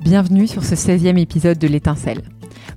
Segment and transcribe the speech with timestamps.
[0.00, 2.22] Bienvenue sur ce 16e épisode de l'étincelle.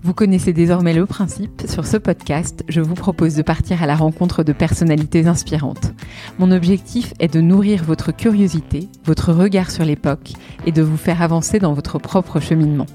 [0.03, 3.95] Vous connaissez désormais le principe, sur ce podcast, je vous propose de partir à la
[3.95, 5.93] rencontre de personnalités inspirantes.
[6.37, 10.33] Mon objectif est de nourrir votre curiosité, votre regard sur l'époque
[10.65, 12.87] et de vous faire avancer dans votre propre cheminement.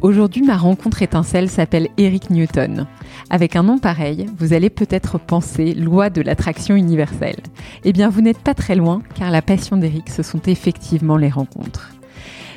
[0.00, 2.88] Aujourd'hui, ma rencontre étincelle s'appelle Eric Newton.
[3.30, 7.38] Avec un nom pareil, vous allez peut-être penser loi de l'attraction universelle.
[7.84, 11.30] Eh bien, vous n'êtes pas très loin, car la passion d'Eric, ce sont effectivement les
[11.30, 11.92] rencontres.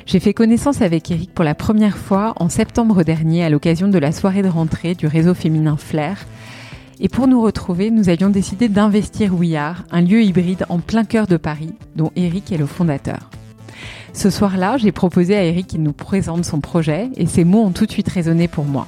[0.08, 3.98] J'ai fait connaissance avec Eric pour la première fois en septembre dernier à l'occasion de
[3.98, 6.24] la soirée de rentrée du réseau féminin Flair.
[6.98, 11.26] Et pour nous retrouver, nous avions décidé d'investir Are, un lieu hybride en plein cœur
[11.26, 13.28] de Paris, dont Eric est le fondateur.
[14.14, 17.72] Ce soir-là, j'ai proposé à Eric qu'il nous présente son projet et ces mots ont
[17.72, 18.86] tout de suite résonné pour moi.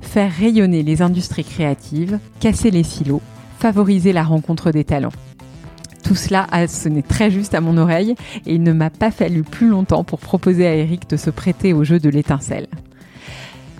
[0.00, 3.22] Faire rayonner les industries créatives, casser les silos,
[3.58, 5.10] favoriser la rencontre des talents.
[6.02, 8.14] Tout cela a sonné très juste à mon oreille
[8.46, 11.72] et il ne m'a pas fallu plus longtemps pour proposer à Eric de se prêter
[11.72, 12.66] au jeu de l'étincelle.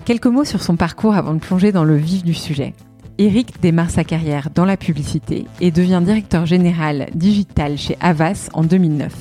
[0.05, 2.73] Quelques mots sur son parcours avant de plonger dans le vif du sujet.
[3.17, 8.63] Eric démarre sa carrière dans la publicité et devient directeur général digital chez Avas en
[8.63, 9.13] 2009.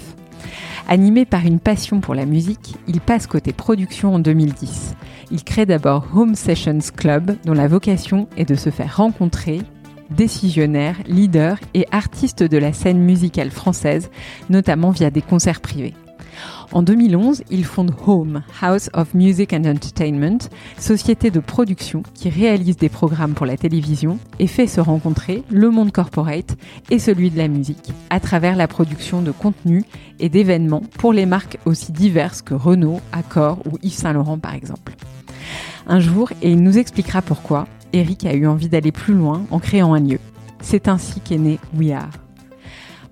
[0.89, 4.97] Animé par une passion pour la musique, il passe côté production en 2010.
[5.31, 9.61] Il crée d'abord Home Sessions Club, dont la vocation est de se faire rencontrer,
[10.11, 14.11] décisionnaire, leader et artiste de la scène musicale française,
[14.49, 15.95] notamment via des concerts privés.
[16.73, 20.39] En 2011, il fonde Home, House of Music and Entertainment,
[20.79, 25.71] société de production qui réalise des programmes pour la télévision et fait se rencontrer le
[25.71, 26.57] monde corporate
[26.91, 29.85] et celui de la musique à travers la production de contenus
[30.21, 34.55] et d'événements pour les marques aussi diverses que Renault, Accor ou Yves Saint Laurent par
[34.55, 34.93] exemple.
[35.89, 39.59] Un jour, et il nous expliquera pourquoi, Eric a eu envie d'aller plus loin en
[39.59, 40.19] créant un lieu.
[40.61, 42.11] C'est ainsi qu'est né We Are.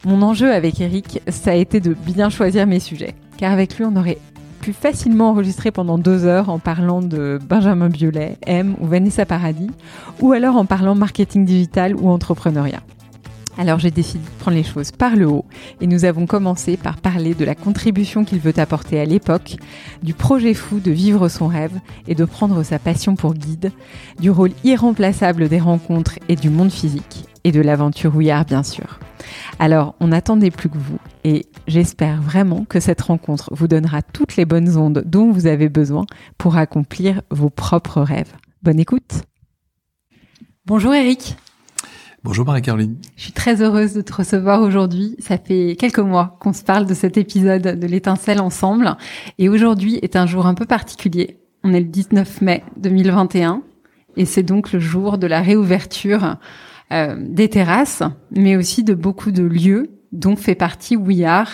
[0.04, 3.84] Mon enjeu avec Eric, ça a été de bien choisir mes sujets, car avec lui,
[3.84, 4.18] on aurait
[4.60, 9.70] pu facilement enregistrer pendant deux heures en parlant de Benjamin Biolay, M ou Vanessa Paradis,
[10.20, 12.82] ou alors en parlant marketing digital ou entrepreneuriat.
[13.58, 15.44] Alors j'ai décidé de prendre les choses par le haut
[15.80, 19.56] et nous avons commencé par parler de la contribution qu'il veut apporter à l'époque,
[20.00, 21.76] du projet fou de vivre son rêve
[22.06, 23.72] et de prendre sa passion pour guide,
[24.20, 29.00] du rôle irremplaçable des rencontres et du monde physique, et de l'aventure Ouillard bien sûr.
[29.58, 34.36] Alors on n'attendait plus que vous et j'espère vraiment que cette rencontre vous donnera toutes
[34.36, 36.06] les bonnes ondes dont vous avez besoin
[36.38, 38.32] pour accomplir vos propres rêves.
[38.62, 39.22] Bonne écoute
[40.64, 41.36] Bonjour Eric
[42.24, 42.96] Bonjour Marie-Caroline.
[43.16, 45.14] Je suis très heureuse de te recevoir aujourd'hui.
[45.20, 48.96] Ça fait quelques mois qu'on se parle de cet épisode de l'étincelle ensemble.
[49.38, 51.38] Et aujourd'hui est un jour un peu particulier.
[51.62, 53.62] On est le 19 mai 2021
[54.16, 56.38] et c'est donc le jour de la réouverture
[56.90, 58.02] euh, des terrasses,
[58.32, 61.50] mais aussi de beaucoup de lieux dont fait partie We Are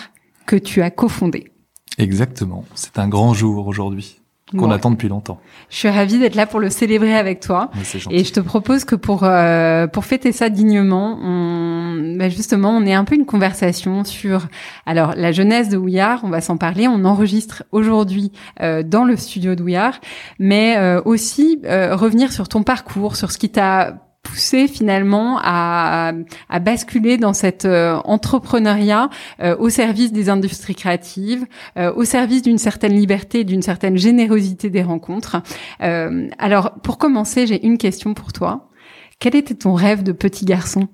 [0.47, 1.51] que tu as cofondé.
[1.99, 2.65] Exactement.
[2.73, 4.19] C'est un grand jour aujourd'hui
[4.51, 5.39] qu'on attend depuis longtemps.
[5.69, 7.71] Je suis ravie d'être là pour le célébrer avec toi.
[8.11, 12.85] Et je te propose que pour euh, pour fêter ça dignement, on, bah justement, on
[12.85, 14.47] ait un peu une conversation sur
[14.85, 16.21] alors la jeunesse de Ouillard.
[16.23, 16.87] On va s'en parler.
[16.87, 19.99] On enregistre aujourd'hui euh, dans le studio d'Ouillard,
[20.37, 26.11] mais euh, aussi revenir sur ton parcours, sur ce qui t'a poussé finalement à,
[26.49, 29.09] à, basculer dans cet euh, entrepreneuriat
[29.39, 31.45] euh, au service des industries créatives,
[31.77, 35.37] euh, au service d'une certaine liberté, d'une certaine générosité des rencontres.
[35.79, 38.69] alors, pour commencer, j'ai une question pour toi.
[39.19, 40.87] Quel était ton rêve de petit garçon?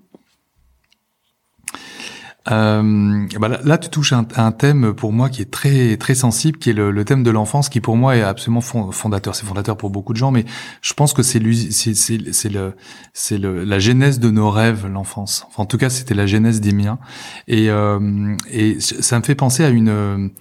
[2.49, 6.71] Euh, bah là, tu touches un, thème pour moi qui est très très sensible, qui
[6.71, 9.35] est le, thème de l'enfance, qui pour moi est absolument fondateur.
[9.35, 10.45] C'est fondateur pour beaucoup de gens, mais
[10.81, 11.39] je pense que c'est
[11.71, 12.73] c'est c'est le
[13.13, 15.45] c'est le la genèse de nos rêves, l'enfance.
[15.49, 16.97] Enfin, en tout cas, c'était la genèse des miens,
[17.47, 20.31] et euh, et ça me fait penser à une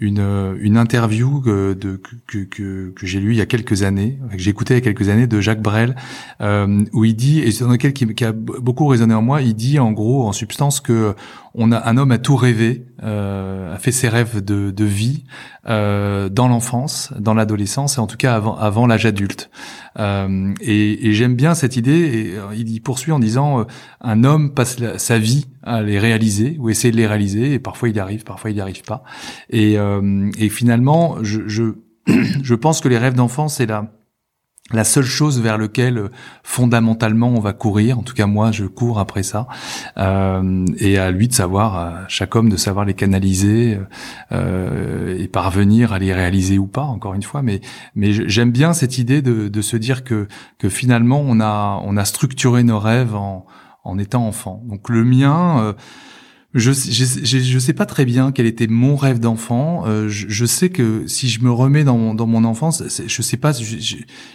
[0.00, 4.18] une, une interview que, de, que, que, que j'ai lu il y a quelques années,
[4.32, 5.94] que j'ai écouté il y a quelques années de Jacques Brel,
[6.40, 9.54] euh, où il dit, et c'est dans lequel qui, a beaucoup résonné en moi, il
[9.54, 11.14] dit en gros, en substance, que
[11.54, 15.24] on a un homme a tout rêvé, euh, a fait ses rêves de, de vie
[15.68, 19.50] euh, dans l'enfance, dans l'adolescence et en tout cas avant, avant l'âge adulte.
[19.98, 21.90] Euh, et, et j'aime bien cette idée.
[21.90, 23.64] Et euh, il poursuit en disant euh,
[24.00, 27.88] un homme passe sa vie à les réaliser ou essayer de les réaliser et parfois
[27.88, 29.02] il y arrive, parfois il n'y arrive pas.
[29.50, 31.74] Et, euh, et finalement, je, je,
[32.42, 33.92] je pense que les rêves d'enfance c'est la
[34.72, 36.08] la seule chose vers lequel euh,
[36.42, 39.46] fondamentalement on va courir, en tout cas moi je cours après ça,
[39.98, 43.78] euh, et à lui de savoir, à chaque homme de savoir les canaliser
[44.32, 47.42] euh, et parvenir à les réaliser ou pas, encore une fois.
[47.42, 47.60] Mais
[47.94, 50.28] mais j'aime bien cette idée de, de se dire que
[50.58, 53.46] que finalement on a on a structuré nos rêves en
[53.84, 54.62] en étant enfant.
[54.66, 55.60] Donc le mien.
[55.60, 55.72] Euh,
[56.52, 59.84] je, je, je, sais pas très bien quel était mon rêve d'enfant.
[59.86, 63.22] Euh, je, je, sais que si je me remets dans mon, dans mon enfance, je
[63.22, 63.52] sais pas.
[63.52, 63.76] Je,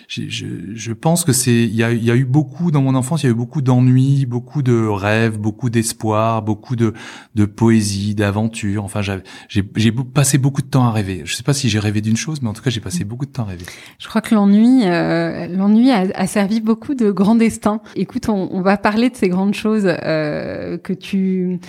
[0.07, 3.23] je, je pense que c'est il y a, y a eu beaucoup dans mon enfance.
[3.23, 6.93] Il y a eu beaucoup d'ennuis, beaucoup de rêves, beaucoup d'espoir, beaucoup de,
[7.35, 8.85] de poésie, d'aventure.
[8.85, 9.01] Enfin,
[9.49, 11.23] j'ai passé beaucoup de temps à rêver.
[11.25, 13.25] Je sais pas si j'ai rêvé d'une chose, mais en tout cas, j'ai passé beaucoup
[13.25, 13.65] de temps à rêver.
[13.99, 17.81] Je crois que l'ennui, euh, l'ennui a, a, servi beaucoup de grands destins.
[17.97, 21.59] Écoute, on, on va parler de ces grandes choses euh, que tu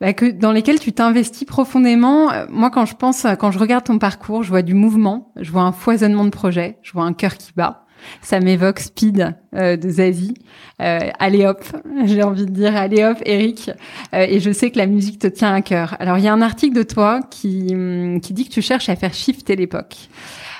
[0.00, 2.30] bah, que, dans lesquels tu t'investis profondément.
[2.30, 5.50] Euh, moi, quand je pense, quand je regarde ton parcours, je vois du mouvement, je
[5.50, 7.86] vois un foisonnement de projets, je vois un cœur qui bat.
[8.20, 10.34] Ça m'évoque Speed euh, de Zazie.
[10.82, 11.64] Euh, allez hop,
[12.04, 13.70] j'ai envie de dire allez hop, Eric.
[14.14, 15.96] Euh, et je sais que la musique te tient à cœur.
[15.98, 18.88] Alors, il y a un article de toi qui, hum, qui dit que tu cherches
[18.88, 19.96] à faire shifter l'époque.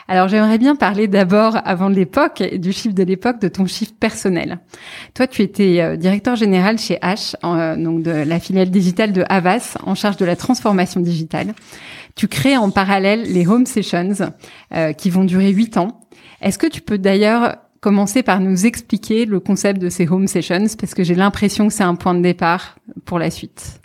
[0.09, 4.61] Alors j'aimerais bien parler d'abord, avant l'époque, du chiffre de l'époque, de ton chiffre personnel.
[5.15, 9.25] Toi, tu étais euh, directeur général chez H, euh, donc de la filiale digitale de
[9.29, 11.55] Havas, en charge de la transformation digitale.
[12.15, 14.33] Tu crées en parallèle les Home Sessions,
[14.75, 16.01] euh, qui vont durer huit ans.
[16.41, 20.67] Est-ce que tu peux d'ailleurs commencer par nous expliquer le concept de ces Home Sessions,
[20.79, 23.81] parce que j'ai l'impression que c'est un point de départ pour la suite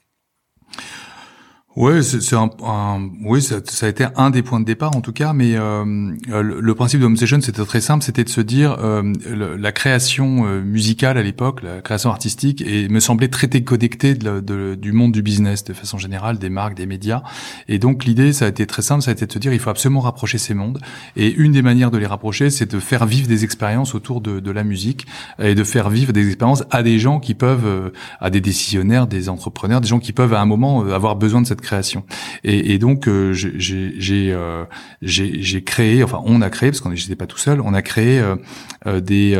[1.77, 4.99] Ouais, c'est un, un, oui, ça, ça, a été un des points de départ en
[4.99, 5.85] tout cas, mais euh,
[6.27, 9.13] le, le, principe de Home Session c'était très simple, c'était de se dire euh,
[9.57, 14.41] la création euh, musicale à l'époque, la création artistique, et me semblait très déconnectée de,
[14.41, 17.23] de, du monde du business de façon générale, des marques, des médias,
[17.69, 19.59] et donc l'idée ça a été très simple, ça a été de se dire il
[19.59, 20.81] faut absolument rapprocher ces mondes,
[21.15, 24.41] et une des manières de les rapprocher, c'est de faire vivre des expériences autour de,
[24.41, 25.05] de, la musique
[25.39, 29.07] et de faire vivre des expériences à des gens qui peuvent, euh, à des décisionnaires,
[29.07, 32.03] des entrepreneurs, des gens qui peuvent à un moment avoir besoin de cette création.
[32.43, 34.65] Et, et donc euh, euh,
[35.01, 37.81] j'ai j'ai créé, enfin on a créé parce qu'on n'était pas tout seul, on a
[37.81, 39.37] créé euh, des,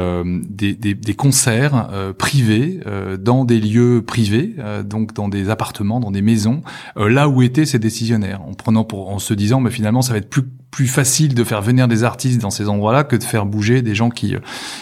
[0.49, 2.79] des, des, des concerts privés
[3.19, 6.61] dans des lieux privés, donc dans des appartements, dans des maisons,
[6.95, 10.19] là où étaient ces décisionnaires, en prenant pour en se disant, mais finalement ça va
[10.19, 13.45] être plus plus facile de faire venir des artistes dans ces endroits-là que de faire
[13.45, 14.35] bouger des gens qui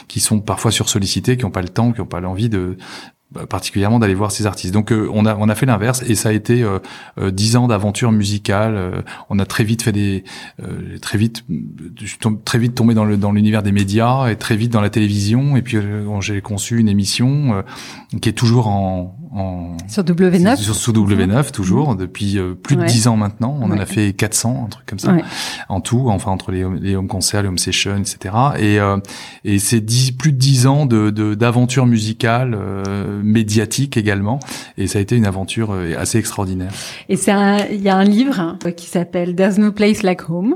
[0.07, 2.77] qui sont parfois sursollicités, qui n'ont pas le temps, qui n'ont pas l'envie de
[3.48, 4.74] particulièrement d'aller voir ces artistes.
[4.74, 6.80] Donc euh, on a on a fait l'inverse et ça a été euh,
[7.20, 9.04] euh, dix ans d'aventure musicale.
[9.30, 10.24] on a très vite fait des
[11.02, 11.46] très vite
[12.44, 15.56] très vite tombé dans le dans l'univers des médias et très vite dans la télévision
[15.58, 15.78] et puis
[16.22, 17.64] j'ai conçu une émission
[18.22, 23.08] qui est toujours en, en sur W9 sur, sous W9 toujours depuis plus de dix
[23.08, 23.58] ans maintenant.
[23.62, 25.16] On en a fait 400 un truc comme ça
[25.70, 28.36] en tout, enfin entre les, les home concerts, les home sessions, etc.
[28.60, 28.80] Et
[29.46, 29.81] et c'est
[30.18, 32.58] plus de dix ans de d'aventure musicale
[33.24, 34.40] médiatique également.
[34.78, 36.72] Et ça a été une aventure euh, assez extraordinaire.
[37.10, 37.32] Et c'est
[37.72, 40.56] il y a un livre euh, qui s'appelle There's No Place Like Home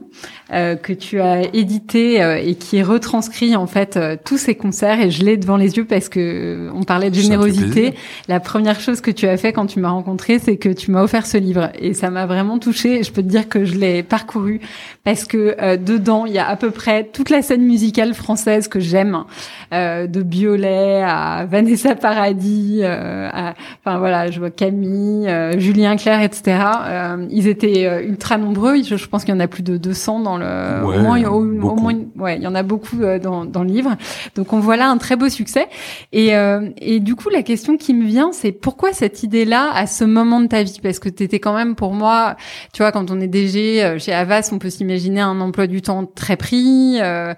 [0.51, 5.01] euh, que tu as édité euh, et qui retranscrit en fait tous ces concerts.
[5.01, 7.93] Et je l'ai devant les yeux parce que on parlait de générosité.
[8.27, 11.03] La première chose que tu as fait quand tu m'as rencontré, c'est que tu m'as
[11.03, 12.99] offert ce livre et ça m'a vraiment touché.
[12.99, 14.61] Et je peux te dire que je l'ai parcouru
[15.03, 18.79] parce que dedans il y a à peu près toute la scène musicale française que
[18.79, 19.23] j'aime,
[19.71, 23.51] de Biolay à Vanessa Paradis euh,
[23.85, 26.57] enfin voilà, je vois Camille, euh, Julien Clerc, etc.
[26.85, 28.81] Euh, ils étaient ultra nombreux.
[28.83, 30.83] Je, pense qu'il y en a plus de 200 dans le.
[30.83, 33.95] au moins, au, moins, ouais, il y en a beaucoup dans, dans le livre.
[34.35, 35.67] Donc on voit là un très beau succès.
[36.11, 36.31] Et,
[36.77, 40.41] et du coup, la question qui me vient, c'est pourquoi cette idée-là à ce moment
[40.41, 40.79] de ta vie?
[40.81, 42.35] Parce que tu étais quand même pour moi,
[42.73, 46.05] tu vois, quand on est DG chez Avas, on peut s'imaginer un emploi du temps
[46.05, 46.97] très pris.
[47.01, 47.33] Euh,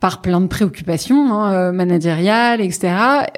[0.00, 2.94] par plein de préoccupations hein, euh, managériales, etc.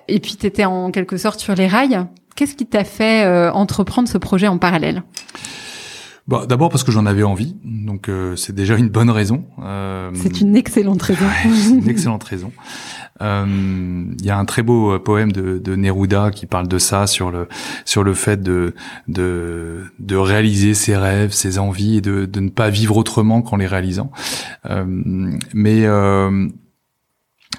[0.08, 2.04] Et puis tu étais en quelque sorte sur les rails.
[2.36, 5.02] Qu'est-ce qui t'a fait euh, entreprendre ce projet en parallèle?
[6.30, 9.44] Bah, D'abord parce que j'en avais envie, donc euh, c'est déjà une bonne raison.
[10.14, 11.26] c'est une excellente raison.
[11.44, 12.52] une excellente raison.
[13.22, 16.78] Euh, il y a un très beau euh, poème de, de, Neruda qui parle de
[16.78, 17.48] ça sur le
[17.84, 18.74] sur le fait de
[19.08, 23.56] de, de réaliser ses rêves, ses envies et de, de ne pas vivre autrement qu'en
[23.56, 24.10] les réalisant.
[24.70, 24.84] Euh,
[25.52, 26.48] mais euh,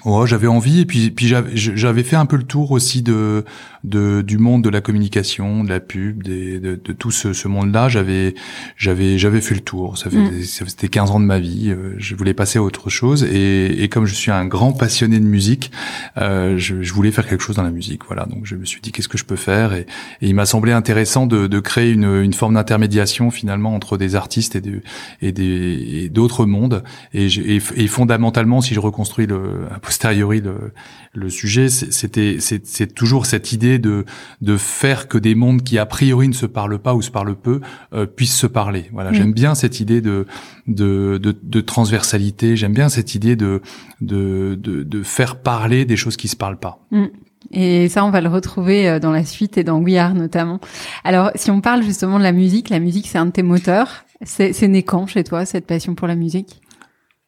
[0.04, 3.44] Oh, j'avais envie et puis puis j'avais fait un peu le tour aussi de,
[3.84, 7.48] de du monde de la communication, de la pub, des, de, de tout ce, ce
[7.48, 7.88] monde-là.
[7.88, 8.34] J'avais
[8.76, 9.98] j'avais j'avais fait le tour.
[9.98, 10.42] Ça fait mm.
[10.42, 11.70] c'était 15 ans de ma vie.
[11.70, 15.18] Euh, je voulais passer à autre chose et, et comme je suis un grand passionné
[15.18, 15.72] de musique,
[16.18, 18.04] euh, je, je, voulais faire quelque chose dans la musique.
[18.06, 19.72] Voilà, donc je me suis dit qu'est-ce que je peux faire?
[19.72, 19.86] Et,
[20.20, 24.14] et il m'a semblé intéressant de, de créer une, une forme d'intermédiation finalement entre des
[24.14, 24.82] artistes et de
[25.20, 26.82] et des d'autres mondes
[27.14, 30.72] et, et, et, fondamentalement si je reconstruis le posteriori le,
[31.14, 34.04] le sujet, c'était c'est toujours cette idée de
[34.40, 37.34] de faire que des mondes qui a priori ne se parlent pas ou se parlent
[37.34, 37.60] peu
[37.92, 38.86] euh, puissent se parler.
[38.92, 39.14] Voilà, mm.
[39.14, 40.26] j'aime bien cette idée de
[40.66, 42.56] de, de, de transversalité.
[42.56, 43.62] J'aime bien cette idée de,
[44.00, 46.78] de de, de faire parler des choses qui se parlent pas.
[46.90, 47.06] Mm.
[47.50, 50.60] Et ça, on va le retrouver euh, dans la suite et dans We Are notamment.
[51.04, 54.04] Alors, si on parle justement de la musique, la musique, c'est un de tes moteurs.
[54.24, 56.61] C'est né quand chez toi, cette passion pour la musique?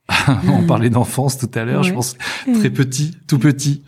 [0.53, 2.17] on parlait d'enfance tout à l'heure, je pense
[2.59, 3.83] très petit, tout petit,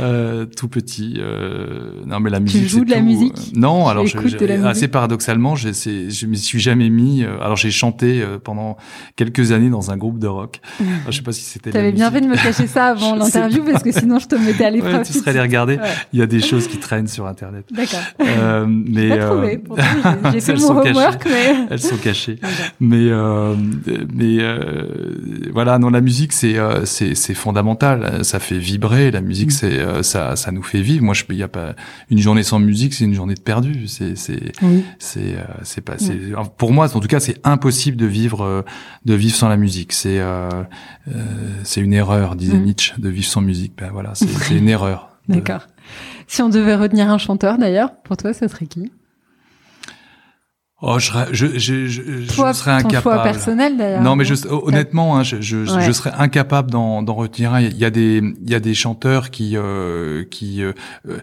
[0.00, 1.14] euh, tout petit.
[1.18, 2.62] Euh, non mais la musique.
[2.62, 3.52] Tu joues de la musique?
[3.54, 4.18] Non, alors je,
[4.66, 7.22] assez paradoxalement, je je m'y suis jamais mis.
[7.22, 8.76] Euh, alors j'ai chanté euh, pendant
[9.14, 10.60] quelques années dans un groupe de rock.
[11.08, 11.70] je sais pas si c'était.
[11.70, 14.64] T'avais bien fait de me cacher ça avant l'interview parce que sinon je te mettais
[14.64, 14.94] à l'épreuve.
[14.94, 15.78] Ouais, tu serais allé regarder.
[16.12, 17.66] Il y a des choses qui traînent sur internet.
[17.70, 18.00] D'accord.
[18.20, 19.58] Euh, mais euh,
[20.32, 22.40] j'ai fait mon homework, mais elles sont cachées.
[22.80, 23.10] mais
[24.12, 24.38] mais
[25.52, 28.24] voilà, non, la musique c'est euh, c'est c'est fondamental.
[28.24, 29.10] Ça fait vibrer.
[29.10, 29.50] La musique, mm.
[29.50, 31.04] c'est euh, ça ça nous fait vivre.
[31.04, 31.74] Moi, je il y a pas
[32.10, 33.86] une journée sans musique, c'est une journée de perdu.
[33.86, 34.52] C'est c'est
[34.98, 36.18] c'est euh, c'est pas c'est
[36.56, 38.64] pour moi en tout cas c'est impossible de vivre
[39.04, 39.92] de vivre sans la musique.
[39.92, 40.20] C'est
[41.64, 42.64] c'est une erreur, disait mm.
[42.64, 43.74] Nietzsche, de vivre sans musique.
[43.76, 45.10] Ben voilà, c'est une erreur.
[45.28, 45.66] D'accord.
[46.26, 48.90] Si on devait retenir un chanteur d'ailleurs, pour toi, ce serait qui?
[50.84, 53.02] Oh, je, je, je, je, je serais incapable.
[53.02, 54.02] Choix personnel d'ailleurs.
[54.02, 57.60] Non, mais je, honnêtement, hein, je, je, je, serais incapable d'en, d'en retenir un.
[57.60, 60.72] Il y a des, il y a des chanteurs qui, euh, qui, euh,
[61.08, 61.14] euh,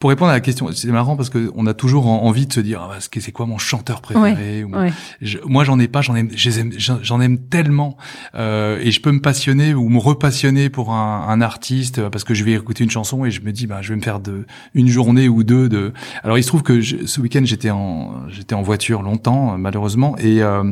[0.00, 2.58] pour répondre à la question, c'est marrant parce que on a toujours envie de se
[2.58, 7.38] dire, ah, c'est quoi mon chanteur préféré Moi, j'en ai pas, j'en aime, j'en aime
[7.38, 7.96] tellement,
[8.34, 12.34] euh, et je peux me passionner ou me repassionner pour un, un, artiste parce que
[12.34, 14.44] je vais écouter une chanson et je me dis, bah, je vais me faire de
[14.74, 15.92] une journée ou deux de.
[16.24, 20.16] Alors, il se trouve que ce week-end, j'étais en, j'étais en voiture longtemps, euh, malheureusement,
[20.18, 20.70] et, euh,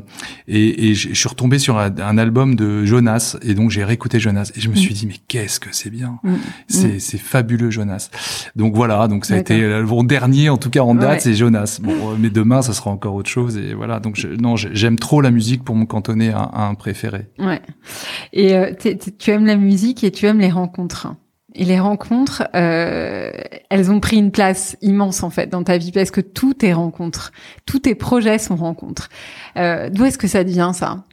[0.48, 4.50] et, et, je suis retombé sur un, album de Jonas, et donc j'ai réécouté Jonas,
[4.56, 4.76] et je me mm.
[4.76, 6.34] suis dit, mais qu'est-ce que c'est bien mm.
[6.68, 7.00] C'est, mm.
[7.00, 8.10] c'est fabuleux, Jonas.
[8.56, 11.78] Donc voilà, donc ça a été mon dernier, en tout cas en date, c'est Jonas.
[11.82, 14.00] Bon, euh, mais demain, ça sera encore autre chose, et voilà.
[14.00, 17.28] Donc je, non, j'aime trop la musique pour me cantonner à, un préféré.
[17.38, 17.60] Ouais.
[18.32, 18.54] Et
[19.18, 21.08] tu aimes la musique et tu aimes les rencontres?
[21.56, 23.30] Et les rencontres, euh,
[23.70, 26.72] elles ont pris une place immense en fait dans ta vie parce que tout est
[26.72, 27.30] rencontre,
[27.64, 29.08] tous tes projets sont rencontres.
[29.56, 31.04] Euh, D'où est-ce que ça devient ça?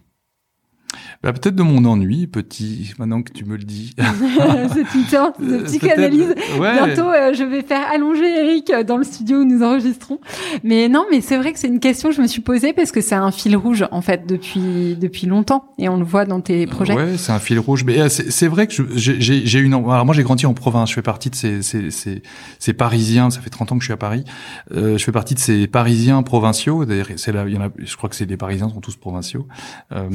[1.24, 3.96] Bah, peut-être de mon ennui, petit, maintenant que tu me le dis.
[4.74, 6.34] C'est une sorte de euh, psychanalyse.
[6.58, 10.20] Bientôt, euh, je vais faire allonger Eric dans le studio où nous enregistrons.
[10.64, 12.92] Mais non, mais c'est vrai que c'est une question que je me suis posée parce
[12.92, 15.66] que c'est un fil rouge, en fait, depuis, depuis longtemps.
[15.78, 16.94] Et on le voit dans tes projets.
[16.94, 17.84] Ouais, c'est un fil rouge.
[17.84, 20.90] Mais euh, c'est vrai que j'ai une, alors moi, j'ai grandi en province.
[20.90, 22.24] Je fais partie de ces, ces, ces,
[22.60, 23.30] ces, Parisiens.
[23.30, 24.24] Ça fait 30 ans que je suis à Paris.
[24.74, 26.86] Euh, je fais partie de ces Parisiens provinciaux.
[26.86, 28.96] D'ailleurs, c'est là, il y en a, je crois que c'est les Parisiens sont tous
[28.96, 29.48] provinciaux.
[29.92, 30.10] Euh,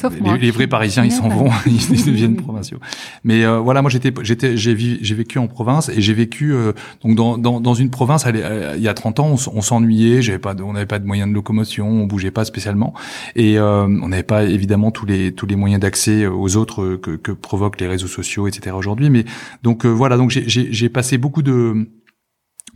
[0.00, 2.78] Sauf les vrais Parisiens, ils s'en vont, ils deviennent provinciaux.
[3.24, 6.72] Mais euh, voilà, moi j'étais, j'étais, j'ai, j'ai vécu en province et j'ai vécu euh,
[7.02, 8.24] donc dans, dans, dans une province.
[8.26, 11.28] Euh, il y a 30 ans, on, s'ennuyait, j'avais pas, on n'avait pas de moyens
[11.28, 12.94] de locomotion, on bougeait pas spécialement
[13.36, 17.32] et on n'avait pas évidemment tous les tous les moyens d'accès aux autres que, que
[17.32, 18.74] provoquent les réseaux sociaux, etc.
[18.76, 19.10] Aujourd'hui.
[19.10, 19.24] Mais
[19.62, 21.88] donc voilà, donc j'ai passé beaucoup de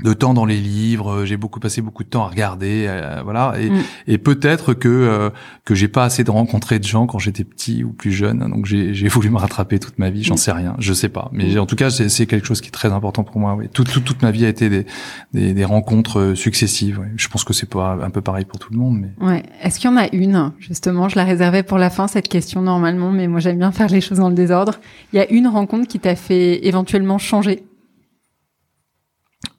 [0.02, 3.54] de temps dans les livres, j'ai beaucoup passé beaucoup de temps à regarder, euh, voilà,
[3.58, 3.82] et, mm.
[4.08, 5.30] et peut-être que euh,
[5.64, 8.66] que j'ai pas assez de rencontrer de gens quand j'étais petit ou plus jeune, donc
[8.66, 10.38] j'ai voulu me rattraper toute ma vie, j'en mm.
[10.38, 11.60] sais rien, je sais pas, mais mm.
[11.60, 13.54] en tout cas c'est quelque chose qui est très important pour moi.
[13.54, 13.68] Oui.
[13.72, 14.84] Toute, toute, toute ma vie a été des,
[15.32, 17.00] des, des rencontres euh, successives.
[17.16, 19.26] Je pense que c'est pas un peu pareil pour tout le monde, mais.
[19.26, 19.42] Ouais.
[19.62, 20.52] Est-ce qu'il y en a une?
[20.58, 23.88] Justement Je la réservais pour la fin cette question normalement, mais moi j'aime bien faire
[23.88, 24.74] les choses dans le désordre.
[25.14, 27.64] Il y a une rencontre qui t'a fait éventuellement changer?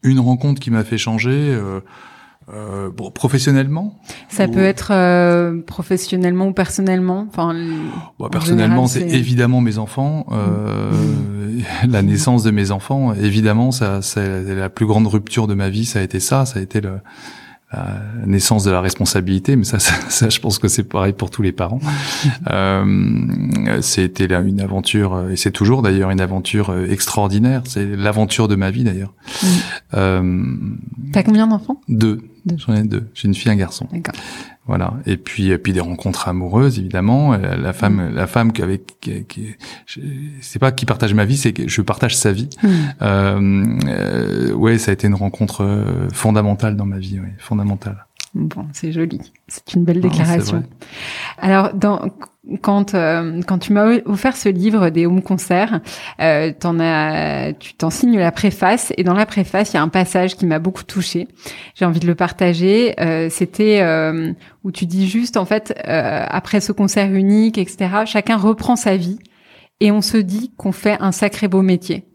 [0.08, 1.32] Une rencontre qui m'a fait changer.
[1.32, 1.82] Euh,
[2.54, 4.00] euh, professionnellement
[4.30, 7.28] Ça peut être euh, professionnellement ou personnellement.
[7.28, 7.54] Enfin,
[8.18, 10.26] bah, personnellement, c'est évidemment mes enfants.
[10.32, 11.64] Euh, mmh.
[11.92, 15.84] La naissance de mes enfants, évidemment, ça, c'est la plus grande rupture de ma vie.
[15.86, 16.46] Ça a été ça.
[16.46, 17.00] Ça a été le,
[17.72, 21.42] la naissance de la responsabilité, mais ça, ça, je pense que c'est pareil pour tous
[21.42, 21.80] les parents.
[22.50, 27.64] euh, c'était une aventure, et c'est toujours d'ailleurs une aventure euh, extraordinaire.
[27.66, 29.14] C'est l'aventure de ma vie d'ailleurs.
[29.44, 29.48] Mm.
[29.96, 30.44] Euh,
[31.12, 31.82] T'as combien d'enfants?
[31.88, 32.22] Deux.
[32.58, 33.10] J'en ai deux.
[33.14, 33.88] J'ai une fille et un garçon.
[33.92, 34.16] D'accord.
[34.68, 34.94] Voilà.
[35.06, 37.34] Et puis, et puis des rencontres amoureuses, évidemment.
[37.34, 38.16] Euh, la femme, mm.
[38.16, 39.56] la femme avec, qui, qui
[40.42, 42.50] c'est pas qui partage ma vie, c'est que je partage sa vie.
[42.62, 42.70] Mm.
[43.02, 48.06] Euh, euh, ouais, ça a été une rencontre euh, fondamentale dans ma vie, ouais, fondamentale.
[48.34, 49.22] Bon, c'est joli.
[49.48, 50.64] C'est une belle déclaration.
[51.38, 52.10] Alors, dans,
[52.62, 55.82] quand euh, quand tu m'as offert ce livre des home concerts,
[56.22, 59.82] euh, t'en as, tu t'en signes la préface et dans la préface il y a
[59.82, 61.28] un passage qui m'a beaucoup touchée.
[61.76, 62.96] J'ai envie de le partager.
[63.00, 67.90] Euh, C'était euh, où tu dis juste en fait euh, après ce concert unique, etc.
[68.06, 69.20] Chacun reprend sa vie
[69.80, 72.07] et on se dit qu'on fait un sacré beau métier.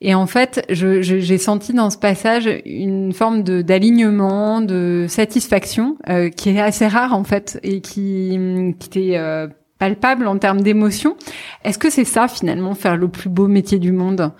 [0.00, 6.28] Et en fait, j'ai je, senti dans ce passage une forme d'alignement, de satisfaction euh,
[6.28, 8.38] qui est assez rare en fait et qui,
[8.78, 9.48] qui était euh,
[9.78, 11.16] palpable en termes d'émotion.
[11.64, 14.32] Est-ce que c'est ça finalement faire le plus beau métier du monde?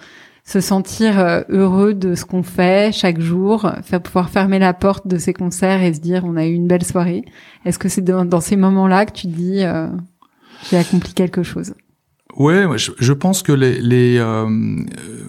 [0.45, 5.09] Se sentir euh, heureux de ce qu'on fait chaque jour, faire pouvoir fermer la porte
[5.09, 7.25] de ses concerts et se dire on a eu une belle soirée?
[7.65, 9.89] Est-ce que c'est dans, ces moments-là que tu dis euh,
[10.71, 11.75] j'ai accompli quelque chose?
[12.37, 14.47] Ouais, je, pense que les, les euh,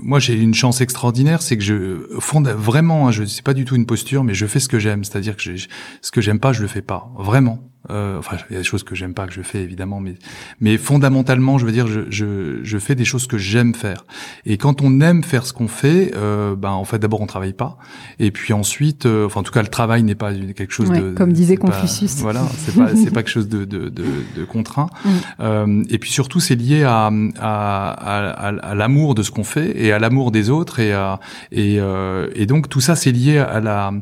[0.01, 3.75] moi j'ai une chance extraordinaire, c'est que je fonde vraiment, je sais pas du tout
[3.75, 5.55] une posture, mais je fais ce que j'aime, c'est-à-dire que
[6.01, 7.66] ce que j'aime pas, je le fais pas, vraiment.
[7.89, 10.15] Euh, enfin, il y a des choses que j'aime pas que je fais évidemment, mais
[10.59, 14.05] mais fondamentalement, je veux dire, je je, je fais des choses que j'aime faire.
[14.45, 17.53] Et quand on aime faire ce qu'on fait, euh, ben en fait, d'abord on travaille
[17.53, 17.77] pas,
[18.19, 21.13] et puis ensuite, euh, enfin en tout cas, le travail n'est pas quelque chose de
[21.13, 22.17] comme disait Confucius.
[22.17, 24.05] voilà, c'est pas c'est pas quelque chose de de, de,
[24.35, 24.89] de contraint.
[25.05, 25.09] Mm.
[25.39, 29.81] Euh, et puis surtout, c'est lié à à, à, à l'amour de ce qu'on fait
[29.81, 31.19] et à l'amour des autres et à
[31.51, 33.93] et euh, et donc tout ça, c'est lié à la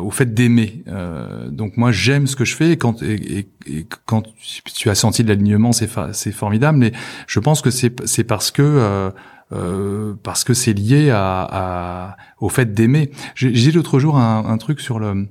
[0.00, 0.82] au fait d'aimer.
[0.88, 4.22] Euh, donc moi j'aime ce que je fais et quand et, et, quand
[4.74, 6.78] tu as senti de l'alignement c'est formidable.
[6.78, 6.92] Mais
[7.26, 9.10] je pense que c'est c'est parce que euh,
[9.52, 13.10] euh, parce que c'est lié à, à, au fait d'aimer.
[13.34, 15.28] J'ai dit l'autre jour un, un truc sur le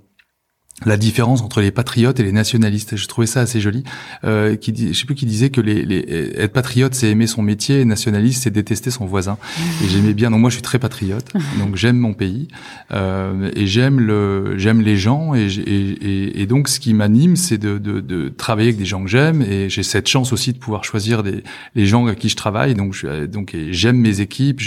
[0.85, 2.95] la différence entre les patriotes et les nationalistes.
[2.95, 3.83] Je trouvais ça assez joli.
[4.23, 7.27] Euh, qui dit, je sais plus qui disait que les, les être patriote c'est aimer
[7.27, 9.37] son métier, et nationaliste c'est détester son voisin.
[9.83, 10.31] Et j'aimais bien.
[10.31, 11.31] Donc moi je suis très patriote.
[11.59, 12.47] Donc j'aime mon pays
[12.91, 17.57] euh, et j'aime le j'aime les gens et, et, et, donc ce qui m'anime c'est
[17.57, 20.57] de, de, de, travailler avec des gens que j'aime et j'ai cette chance aussi de
[20.57, 21.43] pouvoir choisir des
[21.75, 22.73] les gens avec qui je travaille.
[22.73, 24.61] Donc je, donc j'aime mes équipes.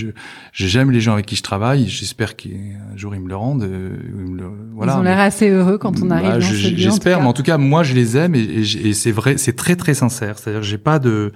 [0.53, 1.89] J'aime les gens avec qui je travaille.
[1.89, 3.63] J'espère qu'un jour ils me le rendent.
[3.63, 3.97] Euh,
[4.75, 4.95] voilà.
[4.95, 7.83] Ils ont l'air assez heureux quand on arrive bah, J'espère, mais en tout cas, moi,
[7.83, 10.39] je les aime et, et c'est vrai, c'est très très sincère.
[10.39, 11.33] C'est-à-dire, j'ai pas de,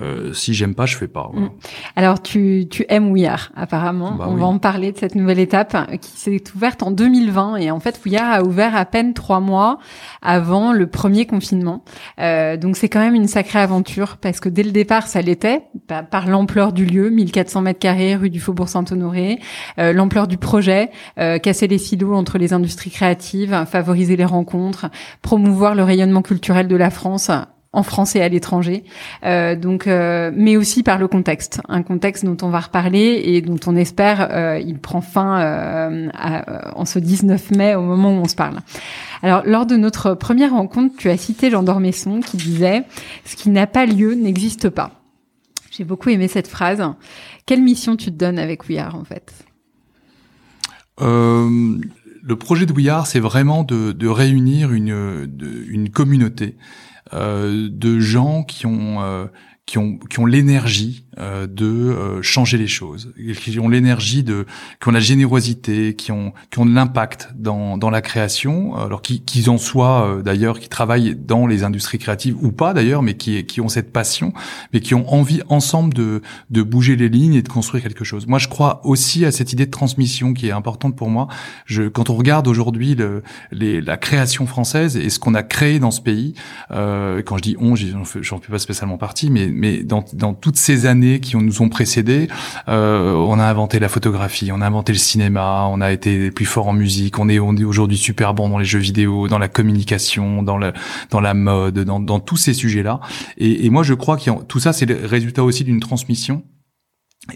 [0.00, 1.30] euh, si j'aime pas, je fais pas.
[1.32, 1.50] Mm.
[1.96, 4.12] Alors tu, tu aimes Ouillard apparemment.
[4.12, 7.70] Bah On va en parler de cette nouvelle étape qui s'est ouverte en 2020 et
[7.70, 9.78] en fait Ouillard a ouvert à peine trois mois
[10.22, 11.84] avant le premier confinement.
[12.20, 15.62] Euh, donc c'est quand même une sacrée aventure parce que dès le départ ça l'était
[15.86, 19.38] par, l'ampleur du lieu, 1400 mètres carrés rue du Faubourg Saint-Honoré,
[19.78, 24.86] euh, l'ampleur du projet, euh, casser les silos entre les industries créatives, favoriser les rencontres,
[25.22, 27.30] promouvoir le rayonnement culturel de la France
[27.74, 28.84] en France et à l'étranger.
[29.24, 33.42] Euh, donc, euh, mais aussi par le contexte, un contexte dont on va reparler et
[33.42, 36.08] dont on espère euh, il prend fin euh,
[36.74, 38.60] en ce 19 mai au moment où on se parle.
[39.22, 42.84] Alors, lors de notre première rencontre, tu as cité Jean d'Ormesson qui disait
[43.24, 44.90] "Ce qui n'a pas lieu n'existe pas."
[45.70, 46.82] J'ai beaucoup aimé cette phrase.
[47.46, 49.32] Quelle mission tu te donnes avec Ouillard en fait?
[52.26, 56.56] Le projet de Ouillard, c'est vraiment de, réunir une, communauté
[57.12, 59.26] de gens qui ont euh,
[59.66, 64.46] qui ont qui ont l'énergie euh, de euh, changer les choses, qui ont l'énergie de
[64.80, 69.00] qui ont la générosité, qui ont qui ont de l'impact dans dans la création, alors
[69.00, 73.14] qu'ils en soient euh, d'ailleurs qui travaillent dans les industries créatives ou pas d'ailleurs, mais
[73.14, 74.32] qui qui ont cette passion,
[74.72, 78.26] mais qui ont envie ensemble de de bouger les lignes et de construire quelque chose.
[78.26, 81.28] Moi, je crois aussi à cette idée de transmission qui est importante pour moi.
[81.64, 83.22] Je quand on regarde aujourd'hui le
[83.52, 86.34] les la création française et ce qu'on a créé dans ce pays,
[86.70, 90.56] quand je dis on, j'en fais, fais pas spécialement partie, mais mais dans, dans toutes
[90.56, 92.28] ces années qui nous ont précédés,
[92.68, 96.46] euh, on a inventé la photographie, on a inventé le cinéma, on a été plus
[96.46, 100.42] fort en musique, on est, aujourd'hui super bon dans les jeux vidéo, dans la communication,
[100.42, 100.72] dans la,
[101.10, 103.00] dans la mode, dans, dans tous ces sujets-là.
[103.38, 106.42] Et, et moi, je crois que tout ça, c'est le résultat aussi d'une transmission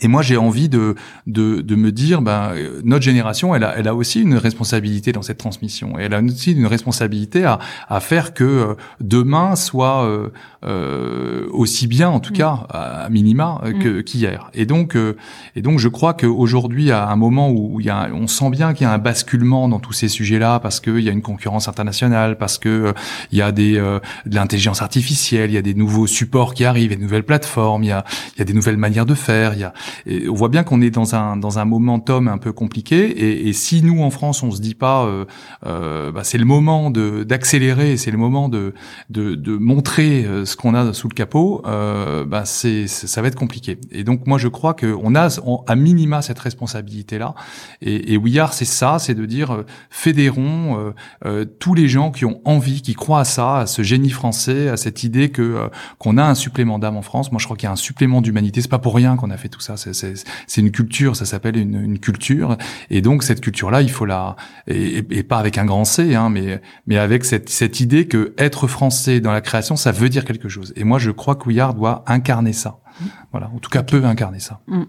[0.03, 2.53] et moi, j'ai envie de, de, de, me dire, ben,
[2.85, 5.99] notre génération, elle a, elle a aussi une responsabilité dans cette transmission.
[5.99, 10.29] Elle a aussi une responsabilité à, à faire que euh, demain soit euh,
[10.63, 12.37] aussi bien, en tout mm.
[12.37, 13.79] cas, à minima, mm.
[13.79, 14.51] que qu'hier.
[14.55, 14.97] Et donc,
[15.57, 18.75] et donc, je crois qu'aujourd'hui, à un moment où il y a, on sent bien
[18.75, 21.69] qu'il y a un basculement dans tous ces sujets-là, parce qu'il y a une concurrence
[21.69, 22.93] internationale, parce que
[23.33, 26.91] il y a des, de l'intelligence artificielle, il y a des nouveaux supports qui arrivent,
[26.91, 28.05] il y a de nouvelles plateformes, il y a,
[28.37, 29.73] il y a des nouvelles manières de faire, il y a
[30.07, 32.99] et on voit bien qu'on est dans un dans un momentum un peu compliqué.
[32.99, 35.25] Et, et si nous en France on se dit pas, euh,
[35.67, 38.75] euh, bah, c'est le moment de d'accélérer, c'est le moment de
[39.11, 43.29] de, de montrer euh, ce qu'on a sous le capot, euh, bah, c'est ça va
[43.29, 43.79] être compliqué.
[43.93, 45.29] Et donc moi je crois que on a
[45.67, 47.35] à minima cette responsabilité là.
[47.81, 48.21] Et, et
[48.53, 50.93] c'est ça, c'est de dire euh, fédérons
[51.25, 54.69] euh, tous les gens qui ont envie, qui croient à ça, à ce génie français,
[54.69, 57.31] à cette idée que qu'on a un supplément d'âme en France.
[57.31, 58.61] Moi je crois qu'il y a un supplément d'humanité.
[58.61, 61.99] C'est pas pour rien qu'on a fait tout ça c'est une culture, ça s'appelle une,
[61.99, 62.57] culture.
[62.91, 66.61] Et donc cette culture-là, il faut la et, pas avec un grand C, hein, mais
[66.87, 70.38] mais avec cette cette idée que être français dans la création, ça veut dire quelque
[70.77, 72.79] Et moi, je crois que Couillard doit incarner ça.
[73.33, 74.61] Voilà, en tout cas, peut incarner ça.
[74.67, 74.85] Mm.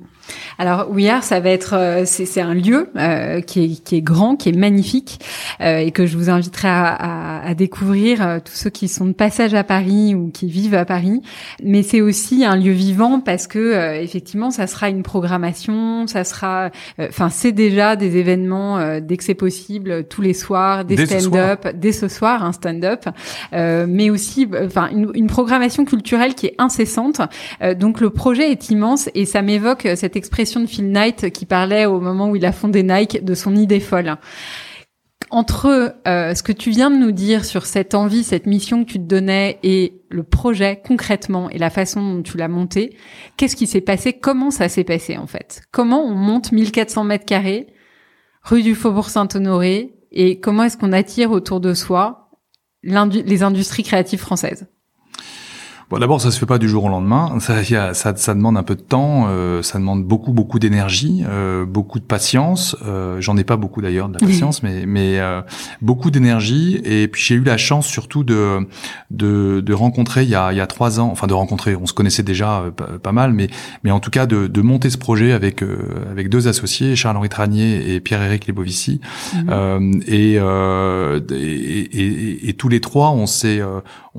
[0.58, 4.02] Alors We Are, ça va être, euh, c'est un lieu euh, qui, est, qui est
[4.02, 5.20] grand, qui est magnifique
[5.62, 9.06] euh, et que je vous inviterai à, à, à découvrir euh, tous ceux qui sont
[9.06, 11.22] de passage à Paris ou qui vivent à Paris.
[11.64, 16.24] Mais c'est aussi un lieu vivant parce que euh, effectivement, ça sera une programmation, ça
[16.24, 16.70] sera,
[17.00, 21.92] enfin c'est déjà des événements dès que c'est possible tous les soirs, des stand-up, dès
[21.92, 23.06] ce soir un stand-up,
[23.52, 27.22] mais aussi, enfin une, une, programmation culturelle qui est incessante.
[27.78, 31.86] donc le projet est immense et ça m'évoque cette expression de Phil Knight qui parlait
[31.86, 34.18] au moment où il a fondé Nike de son idée folle.
[35.32, 38.92] Entre euh, ce que tu viens de nous dire sur cette envie, cette mission que
[38.92, 42.98] tu te donnais et le projet concrètement et la façon dont tu l'as monté,
[43.38, 44.14] qu'est-ce qui s'est passé?
[44.14, 45.62] Comment ça s'est passé en fait?
[45.72, 47.68] Comment on monte 1400 mètres carrés
[48.42, 52.32] rue du Faubourg Saint-Honoré et comment est-ce qu'on attire autour de soi
[52.82, 54.68] les industries créatives françaises?
[55.90, 57.40] Bon, d'abord, ça se fait pas du jour au lendemain.
[57.40, 59.26] Ça, y a, ça, ça demande un peu de temps.
[59.28, 62.76] Euh, ça demande beaucoup, beaucoup d'énergie, euh, beaucoup de patience.
[62.86, 65.42] Euh, J'en ai pas beaucoup d'ailleurs de la patience, mais mais euh,
[65.82, 66.80] beaucoup d'énergie.
[66.84, 68.68] Et puis j'ai eu la chance surtout de,
[69.10, 71.76] de de rencontrer il y a il y a trois ans, enfin de rencontrer.
[71.76, 73.48] On se connaissait déjà euh, pas, mal, mais
[73.84, 77.30] mais en tout cas de, de monter ce projet avec euh, avec deux associés, Charles-Henri
[77.30, 79.02] Tranier et Pierre-Éric Lebovici.
[79.34, 80.04] Mhm.
[80.08, 80.40] Et, et,
[81.32, 83.62] et, et, tous les trois, on s'est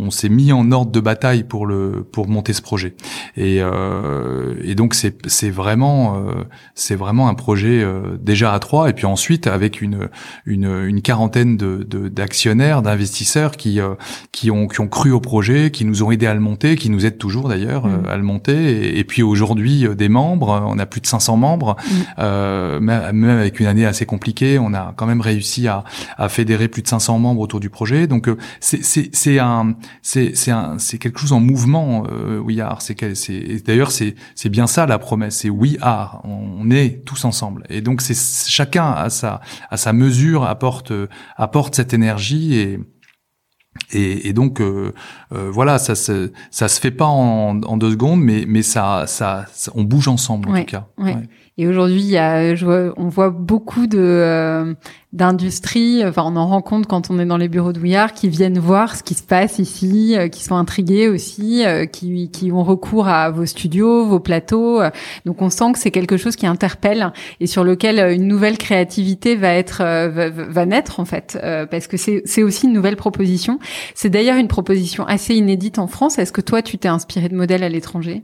[0.01, 2.95] on s'est mis en ordre de bataille pour le pour monter ce projet.
[3.37, 8.59] Et, euh, et donc c'est c'est vraiment euh, c'est vraiment un projet euh, déjà à
[8.59, 10.09] trois et puis ensuite avec une
[10.47, 13.95] une, une quarantaine de d'actionnaires, d'investisseurs qui euh,
[14.33, 16.91] qui ont qui ont cru au projet, qui nous ont aidé à le monter, qui
[16.91, 18.07] nous aident toujours d'ailleurs mmh.
[18.09, 18.99] à le monter.
[18.99, 21.77] Et, puis aujourd'hui des membres, on a plus de 500 membres,
[22.19, 22.79] mmh.
[22.79, 25.85] même avec une année assez compliquée, on a quand même réussi à
[26.17, 28.07] à fédérer plus de 500 membres autour du projet.
[28.07, 28.29] Donc
[28.61, 32.05] c'est c'est un c'est c'est un c'est quelque chose en mouvement.
[32.11, 32.83] Euh, we are.
[32.83, 35.37] C'est c'est d'ailleurs c'est c'est bien ça la promesse.
[35.39, 36.23] C'est we are.
[36.25, 37.65] On est tous ensemble.
[37.69, 38.17] Et donc c'est
[38.49, 40.93] chacun à sa à sa mesure apporte
[41.37, 42.81] apporte cette énergie et
[43.93, 44.93] et, et, donc euh,
[45.33, 49.05] euh, voilà, ça se ça se fait pas en, en deux secondes, mais mais ça
[49.07, 50.89] ça, on bouge ensemble en tout cas.
[50.99, 51.17] Ouais.
[51.57, 54.75] Et aujourd'hui, on voit beaucoup de euh,
[55.13, 56.05] d'industries.
[56.05, 58.97] Enfin, on en rencontre quand on est dans les bureaux de Ouillard qui viennent voir
[58.97, 63.09] ce qui se passe ici, euh, qui sont intrigués aussi, euh, qui qui ont recours
[63.09, 64.81] à vos studios, vos plateaux.
[65.27, 69.37] Donc, on sent que c'est quelque chose qui interpelle et sur lequel une nouvelle créativité
[69.37, 71.39] va être va, va, naître en fait,
[71.71, 73.59] parce que c'est aussi une nouvelle proposition.
[73.95, 76.19] C'est d'ailleurs une proposition assez inédite en France.
[76.19, 78.23] Est-ce que toi, tu t'es inspiré de modèles à l'étranger?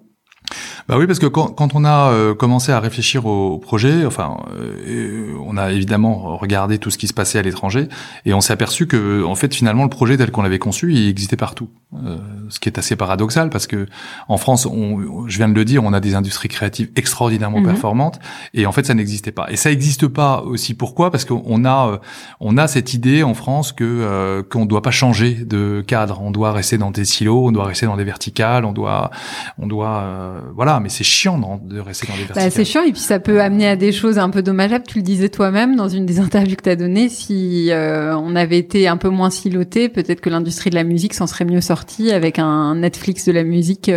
[0.88, 4.36] Bah oui, parce que quand, quand on a euh, commencé à réfléchir au, projet, enfin,
[4.58, 7.88] euh, on a évidemment regardé tout ce qui se passait à l'étranger
[8.24, 11.08] et on s'est aperçu que, en fait, finalement, le projet tel qu'on l'avait conçu, il
[11.08, 11.68] existait partout.
[12.04, 12.16] Euh,
[12.48, 13.86] ce qui est assez paradoxal parce que
[14.28, 17.66] en France, on, je viens de le dire, on a des industries créatives extraordinairement mhm.
[17.66, 18.18] performantes
[18.54, 19.46] et en fait, ça n'existait pas.
[19.50, 21.10] Et ça n'existe pas aussi pourquoi?
[21.10, 22.00] Parce qu'on a,
[22.40, 26.30] on a cette idée en France que qu'on ne doit pas changer de cadre, on
[26.30, 29.10] doit rester dans des silos, on doit rester dans des verticales, on doit,
[29.58, 30.02] on doit
[30.35, 32.44] euh, voilà, mais c'est chiant de rester dans des verticales.
[32.44, 34.84] Bah, c'est chiant et puis ça peut amener à des choses un peu dommageables.
[34.86, 37.08] Tu le disais toi-même dans une des interviews que tu as données.
[37.08, 41.14] Si euh, on avait été un peu moins siloté, peut-être que l'industrie de la musique
[41.14, 43.90] s'en serait mieux sortie avec un Netflix de la musique.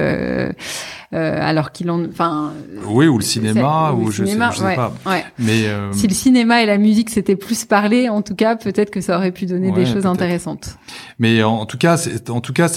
[1.12, 2.54] Euh, euh, alors qu'ils ont, enfin.
[2.86, 4.93] Oui, ou le cinéma, ou, je, sais, pas.
[5.39, 8.91] Mais euh, si le cinéma et la musique s'étaient plus parlé, en tout cas, peut-être
[8.91, 10.78] que ça aurait pu donner des choses intéressantes.
[11.17, 11.98] Mais en tout cas,
[12.30, 12.67] en tout cas,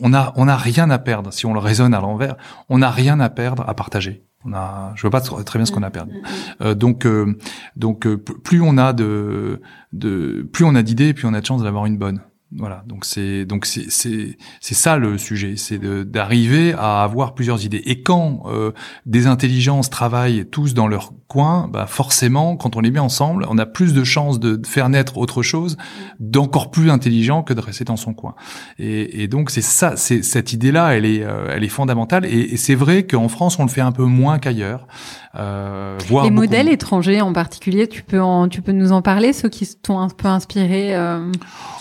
[0.00, 2.36] on a on a rien à perdre si on le raisonne à l'envers.
[2.68, 4.22] On n'a rien à perdre à partager.
[4.44, 6.14] On a, je vois pas très bien ce qu'on a perdu.
[6.14, 6.62] Mm, mm, mm.
[6.62, 7.38] Euh, donc, euh,
[7.76, 8.08] donc
[8.42, 9.60] plus on a de,
[9.92, 12.20] de, plus on a d'idées, plus on a de chance d'avoir une bonne.
[12.54, 17.64] Voilà, donc c'est donc c'est c'est c'est ça le sujet, c'est d'arriver à avoir plusieurs
[17.64, 17.80] idées.
[17.86, 18.72] Et quand euh,
[19.06, 23.56] des intelligences travaillent tous dans leur coin, bah forcément, quand on les met ensemble, on
[23.56, 25.78] a plus de chances de faire naître autre chose
[26.20, 28.34] d'encore plus intelligent que de rester dans son coin.
[28.78, 32.26] Et, et donc c'est ça, c'est cette idée-là, elle est euh, elle est fondamentale.
[32.26, 34.86] Et, et c'est vrai qu'en France, on le fait un peu moins qu'ailleurs.
[35.34, 39.48] Euh, les modèles étrangers en particulier, tu peux en, tu peux nous en parler, ceux
[39.48, 40.94] qui t'ont un peu inspiré.
[40.94, 41.32] Euh...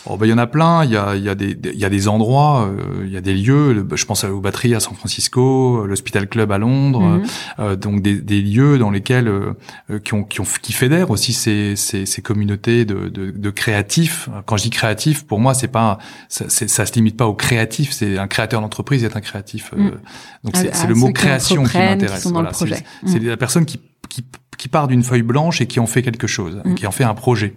[0.05, 0.85] Oh ben il y en a plein.
[0.85, 3.17] Il y a il y a des il y a des endroits, euh, il y
[3.17, 3.85] a des lieux.
[3.93, 7.23] Je pense aux batteries à San Francisco, l'Hospital Club à Londres, mhm.
[7.59, 9.53] euh, donc des, des, lieux dans lesquels euh,
[10.03, 14.29] qui ont qui ont qui fédèrent aussi ces ces, ces communautés de, de, de créatifs.
[14.45, 15.97] Quand je dis créatif, pour moi c'est pas
[16.29, 17.91] ça, ça se limite pas aux créatifs.
[17.91, 19.71] C'est un créateur d'entreprise est un créatif.
[19.75, 19.91] Mhm.
[20.45, 22.25] donc c'est le mot création qui m'intéresse.
[22.27, 23.37] Voilà, c'est mm.
[23.41, 24.23] La personne qui, qui
[24.61, 26.75] qui part d'une feuille blanche et qui en fait quelque chose, Mm.
[26.75, 27.55] qui en fait un projet.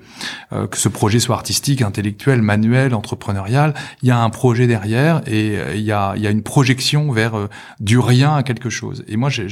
[0.54, 5.20] Euh, que ce projet soit artistique, intellectuel, manuel, entrepreneurial, il y a un projet derrière
[5.26, 8.42] et euh, il y a, il y a une projection vers euh, du rien à
[8.42, 9.04] quelque chose.
[9.06, 9.42] Et moi, je,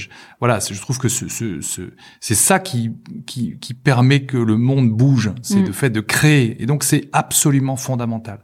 [0.40, 2.92] voilà, je trouve que ce, ce, ce- c'est ça qui,
[3.26, 5.66] qui, qui permet que le monde bouge, c'est Mm.
[5.66, 6.56] le fait de créer.
[6.62, 8.38] Et donc, c'est absolument fondamental.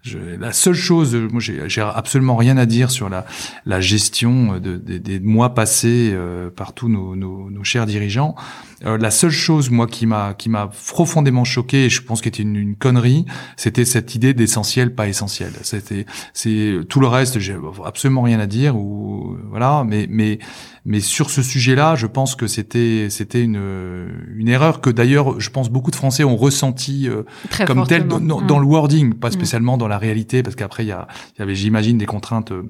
[0.00, 3.26] Je, la seule chose, moi, j'ai absolument rien à dire sur la,
[3.66, 8.34] la gestion de, des- des mois passés euh, par tous nos, nos, nos chers dirigeants.
[8.84, 12.42] Euh, la seule chose, moi, qui m'a qui m'a profondément choqué, et je pense qu'était
[12.42, 13.24] une, une connerie,
[13.56, 15.52] c'était cette idée d'essentiel, pas essentiel.
[15.62, 20.38] C'était c'est tout le reste, j'ai absolument rien à dire ou voilà, mais mais
[20.84, 25.48] mais sur ce sujet-là, je pense que c'était c'était une une erreur que d'ailleurs, je
[25.50, 27.22] pense beaucoup de Français ont ressenti euh,
[27.66, 28.20] comme tel fortement.
[28.26, 29.32] dans, dans- dans le wording, pas Mm.
[29.32, 32.52] spécialement dans la réalité, parce qu'après il y, a, il y avait, j'imagine, des contraintes
[32.52, 32.64] euh,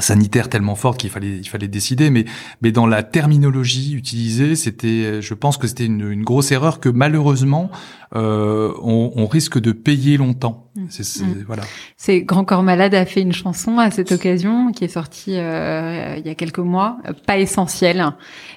[0.00, 2.24] sanitaires tellement fortes qu'il fallait il fallait décider, mais
[2.62, 6.88] mais dans la terminologie utilisée, c'était, je pense que c'était une, une grosse erreur que
[6.90, 7.70] malheureusement
[8.14, 10.70] euh, on, on risque de payer longtemps.
[10.76, 10.84] Mm.
[10.90, 11.44] C'est, c'est- Mm.
[11.46, 11.62] voilà.
[11.96, 16.16] C'est Grand Corps Malade a fait une chanson à cette occasion qui est sortie euh,
[16.18, 18.04] il y a quelques mois, euh, pas essentielle.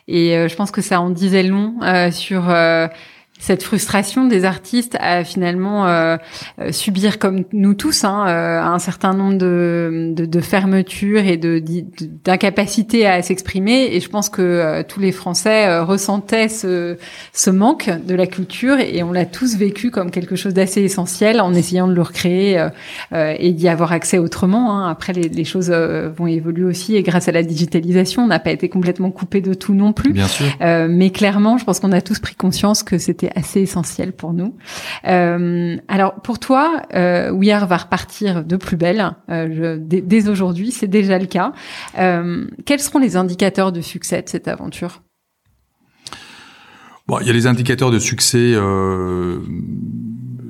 [0.07, 2.87] Et euh, je pense que ça en disait long euh, sur euh,
[3.41, 6.17] cette frustration des artistes à finalement euh,
[6.59, 11.37] euh, subir comme nous tous hein, euh, un certain nombre de, de, de fermetures et
[11.37, 11.87] de d'i-
[12.23, 13.89] d'incapacité à s'exprimer.
[13.95, 16.97] Et je pense que euh, tous les Français euh, ressentaient ce,
[17.33, 21.41] ce manque de la culture et on l'a tous vécu comme quelque chose d'assez essentiel
[21.41, 22.67] en essayant de le recréer
[23.11, 24.77] et d'y avoir accès autrement.
[24.77, 24.89] hein.
[24.89, 28.51] Après, les, les choses vont évoluer aussi et grâce à la digitalisation, on n'a pas
[28.51, 30.13] été complètement coupé de tout non plus.
[30.13, 30.45] Bien sûr.
[30.61, 34.33] Euh, mais clairement, je pense qu'on a tous pris conscience que c'était assez essentiel pour
[34.33, 34.55] nous.
[35.07, 40.01] Euh, alors pour toi, euh, We Are va repartir de plus belle euh, je- dès,
[40.01, 41.53] dès aujourd'hui, c'est déjà le cas.
[41.97, 45.01] Euh, quels seront les indicateurs de succès de cette aventure?
[47.07, 49.39] Bon, il y a les indicateurs de succès euh,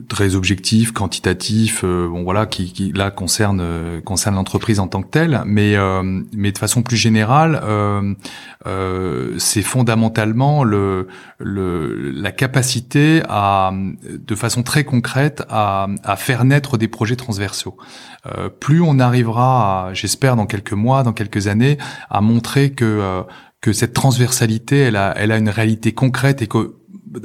[0.09, 5.01] très objectifs, quantitatifs, euh, bon voilà, qui, qui là concernent euh, concernent l'entreprise en tant
[5.01, 8.13] que telle, mais euh, mais de façon plus générale, euh,
[9.37, 11.07] c'est fondamentalement le,
[11.39, 17.77] le la capacité à de façon très concrète à, à faire naître des projets transversaux.
[18.59, 21.79] Plus on arrivera, j'espère dans quelques mois, dans quelques années,
[22.11, 23.23] à montrer que
[23.61, 26.75] que cette transversalité, elle a, elle a une réalité concrète et que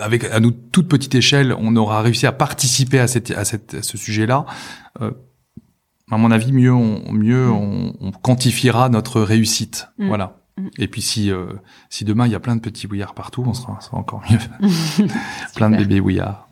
[0.01, 3.75] avec à nous toute petite échelle, on aura réussi à participer à, cette, à, cette,
[3.75, 4.45] à ce sujet-là.
[5.01, 5.13] Euh,
[6.11, 9.89] à mon avis, mieux on, mieux on, on quantifiera notre réussite.
[9.99, 10.09] Mm.
[10.09, 10.37] Voilà.
[10.59, 10.67] Mm.
[10.79, 11.47] Et puis si euh,
[11.89, 14.39] si demain il y a plein de petits bouillards partout, on sera, sera encore mieux.
[15.55, 16.49] plein de bébés bouillards.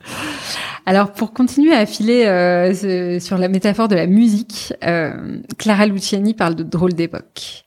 [0.87, 5.87] Alors pour continuer à filer euh, ce- sur la métaphore de la musique, euh, Clara
[5.87, 7.64] Luciani parle de drôle d'époque.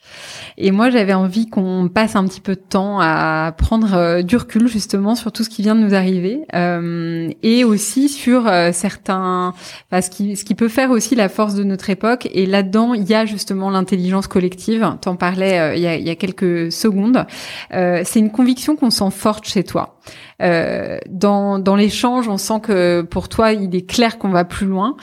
[0.60, 4.38] Et moi j'avais envie qu'on passe un petit peu de temps à prendre euh, du
[4.38, 8.72] recul justement sur tout ce qui vient de nous arriver euh, et aussi sur euh,
[8.72, 9.54] certains,
[9.92, 12.28] enfin, ce qui ce qui peut faire aussi la force de notre époque.
[12.34, 14.98] Et là-dedans il y a justement l'intelligence collective.
[15.02, 17.26] T'en parlais il, y a, y a quelques secondes.
[17.72, 20.00] C'est une conviction qu'on sent forte chez toi.
[20.40, 24.96] Dans, dans l'échange, on sent que pour toi, il est clair qu'on va plus loin.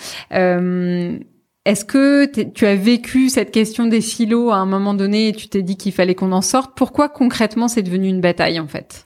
[1.64, 5.32] Est-ce que t'es- tu as vécu cette question des silos à un moment donné et
[5.32, 6.72] tu t'es dit qu'il fallait qu'on en sorte?
[6.76, 9.04] Pourquoi concrètement c'est devenu une bataille en fait?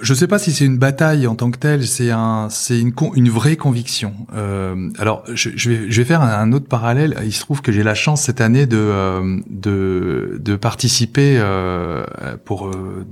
[0.00, 2.92] Je sais pas si c'est une bataille en tant que telle, c'est un, c'est une,
[2.92, 4.14] con- une vraie conviction.
[4.34, 7.16] Euh, alors, je, je vais, je vais faire un, un autre parallèle.
[7.24, 12.04] Il se trouve que j'ai la chance cette année de, euh, de, de participer euh,
[12.44, 13.06] pour euh,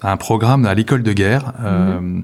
[0.00, 1.52] à un programme à l'école de guerre.
[1.64, 2.20] euh,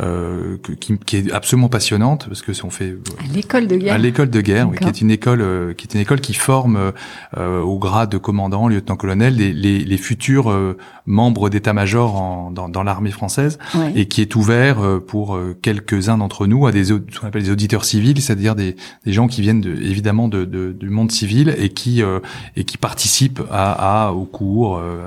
[0.00, 3.94] euh, qui, qui est absolument passionnante parce que si on fait À l'école de guerre.
[3.94, 6.34] à l'école de guerre, oui, qui est une école, euh, qui est une école qui
[6.34, 6.92] forme
[7.36, 12.82] euh, au grade de commandant, lieutenant-colonel, les, les, les futurs euh, membres d'état-major dans, dans
[12.82, 13.92] l'armée française, Ouais.
[13.94, 17.42] et qui est ouvert euh, pour euh, quelques-uns d'entre nous à des ce qu'on appelle
[17.42, 21.10] des auditeurs civils, c'est-à-dire des, des gens qui viennent de, évidemment de, de- du monde
[21.10, 22.20] civil et qui euh,
[22.56, 25.04] et qui participent à, à au cours euh,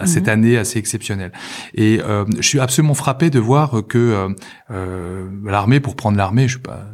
[0.00, 0.32] à cette Mhm.
[0.32, 1.32] année assez exceptionnelle.
[1.74, 4.34] Et euh, je suis absolument frappé de voir que euh,
[4.70, 6.86] euh, l'armée, pour prendre l'armée, je suis pas,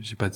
[0.00, 0.28] j'ai pas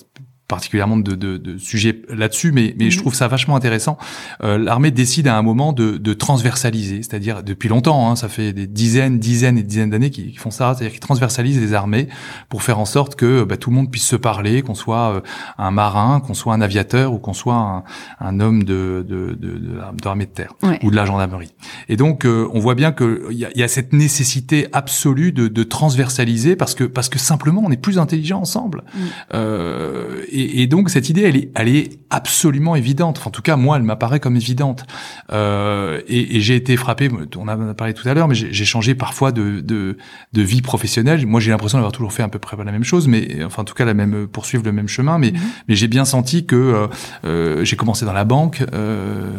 [0.48, 3.02] particulièrement de, de, de sujets là-dessus, mais, mais je Mhm.
[3.02, 3.98] trouve ça vachement intéressant.
[4.42, 8.52] Euh, L'armée décide à un moment de, de transversaliser, c'est-à-dire depuis longtemps, hein, ça fait
[8.52, 12.08] des dizaines, dizaines et dizaines d'années qu'ils font ça, c'est-à-dire qu'ils transversalisent les armées
[12.48, 15.20] pour faire en sorte que bah, tout le monde puisse se parler, qu'on soit euh,
[15.58, 17.84] un marin, qu'on soit un aviateur ou qu'on soit un,
[18.20, 20.78] un homme de, de, de, de, de l'armée de terre Ouais.
[20.82, 21.52] ou de la gendarmerie.
[21.90, 25.46] Et donc, euh, on voit bien qu'il y a, y a cette nécessité absolue de,
[25.48, 28.82] de transversaliser parce que parce que simplement, on est plus intelligent ensemble.
[28.94, 28.98] Mm.
[29.34, 33.20] Euh, et, et, et, donc cette idée, elle est, elle est absolument évidente.
[33.24, 34.84] en tout cas, moi, elle m'apparaît comme évidente.
[35.32, 37.10] Euh, et, et j'ai été frappé.
[37.36, 39.96] On en a parlé tout à l'heure, mais j'ai changé parfois de, de,
[40.32, 41.26] de vie professionnelle.
[41.26, 43.64] Moi, j'ai l'impression d'avoir toujours fait à peu près la même chose, mais enfin, en
[43.64, 45.18] tout cas, la même poursuivre le même chemin.
[45.18, 45.38] Mais, mhm.
[45.68, 46.86] mais j'ai bien senti que euh,
[47.24, 49.30] euh, j'ai commencé dans la banque, euh,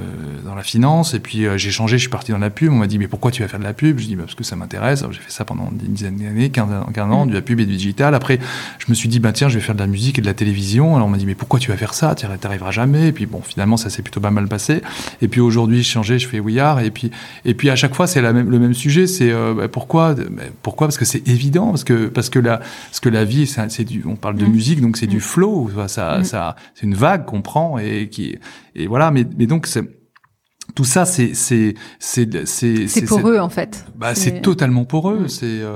[0.46, 1.98] dans la finance, et puis euh, j'ai changé.
[1.98, 2.72] Je suis parti dans la pub.
[2.72, 4.00] On m'a dit, mais pourquoi tu vas faire de la pub?
[4.00, 5.04] Je dis, bah, parce que ça m'intéresse.
[5.12, 7.30] J'ai fait ça pendant une dizaine d'années, 15, 15 ans, mhm.
[7.30, 8.16] de la pub et du digital.
[8.16, 8.40] Après,
[8.80, 10.34] je me suis dit, bah tiens, je vais faire de la musique et de la
[10.34, 10.89] télévision.
[10.96, 12.16] Alors on m'a dit, mais pourquoi tu vas faire ça?
[12.16, 13.08] Tu n'arriveras jamais.
[13.08, 14.82] Et puis bon, finalement, ça s'est plutôt pas mal passé.
[15.22, 16.80] Et puis aujourd'hui, je changé, je fais We Are.
[16.80, 17.12] Et puis,
[17.46, 19.08] et puis à chaque fois, c'est même, le même sujet.
[19.08, 20.88] C'est euh, bah, pourquoi bah, Pourquoi?
[20.88, 21.70] Parce que c'est évident.
[21.70, 24.04] Parce que parce que la, parce que la vie, c'est du.
[24.06, 24.52] On parle de mm.
[24.52, 25.22] musique, donc c'est du mm.
[25.22, 25.72] flow.
[25.88, 26.24] Ça, mm.
[26.24, 28.38] ça, c'est une vague qu'on prend et qui.
[28.76, 29.12] Et voilà.
[29.12, 29.99] Mais, mais donc c'est
[30.80, 33.84] tout ça, c'est c'est c'est c'est c'est pour eux en fait.
[33.98, 35.28] Bah, c'est totalement pour eux.
[35.28, 35.76] C'est euh,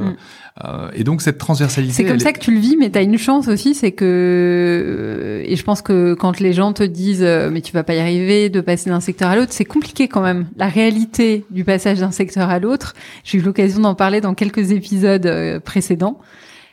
[0.63, 1.93] euh, et donc cette transversalité.
[1.93, 4.05] C'est comme ça que tu le vis, mais tu as une chance aussi, c'est que
[4.05, 7.95] euh, et je pense que quand les gens te disent euh, mais tu vas pas
[7.95, 10.47] y arriver de passer d'un secteur à l'autre, c'est compliqué quand même.
[10.55, 12.93] La réalité du passage d'un secteur à l'autre,
[13.25, 16.17] j'ai eu l'occasion d'en parler dans quelques épisodes précédents.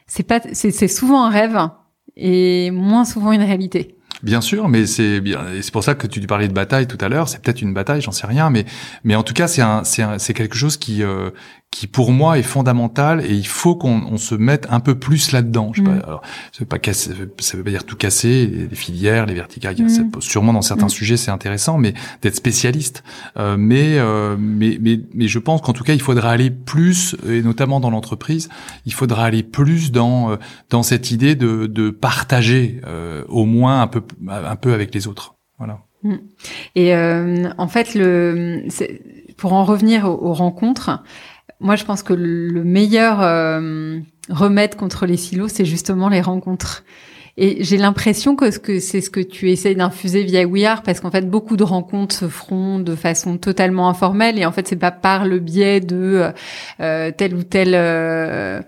[0.07, 1.59] C'est pas c'est souvent un rêve
[2.17, 3.97] et moins souvent une réalité.
[4.23, 5.23] Bien sûr, mais c'est.
[5.63, 7.29] C'est pour ça que tu parlais de bataille tout à l'heure.
[7.29, 8.67] C'est peut-être une bataille, j'en sais rien, mais
[9.03, 11.31] mais en tout cas, c'est un, c'est c'est quelque chose qui euh,
[11.71, 15.31] qui pour moi est fondamental et il faut qu'on on se mette un peu plus
[15.31, 15.71] là-dedans.
[15.73, 16.03] Je sais pas, mm.
[16.05, 19.77] alors, ça veut pas casser, ça veut pas dire tout casser, les, filières, les verticales.
[19.79, 20.21] Mm.
[20.21, 20.91] Sûrement dans certains mm.
[20.91, 23.05] sujets c'est intéressant, mais d'être spécialiste.
[23.37, 27.17] Euh, mais, euh, mais mais mais je pense qu'en tout cas il faudra aller plus
[27.29, 28.49] et notamment dans l'entreprise,
[28.85, 30.37] il faudra aller plus dans euh,
[30.71, 35.07] dans cette idée de de partager euh, au moins un peu un peu avec les
[35.07, 35.37] autres.
[35.59, 35.79] Voilà.
[36.75, 38.65] Et euh, en fait, le,
[39.37, 41.03] pour en revenir aux rencontres,
[41.61, 43.99] moi, je pense que le meilleur euh,
[44.31, 46.85] remède contre les silos, c'est justement les rencontres.
[47.37, 51.11] Et j'ai l'impression que c'est ce que tu essayes d'infuser via We Are, parce qu'en
[51.11, 54.91] fait, beaucoup de rencontres se feront de façon totalement informelle, et en fait, c'est pas
[54.91, 56.31] par le biais de euh,
[56.81, 58.61] euh telle ou telle euh,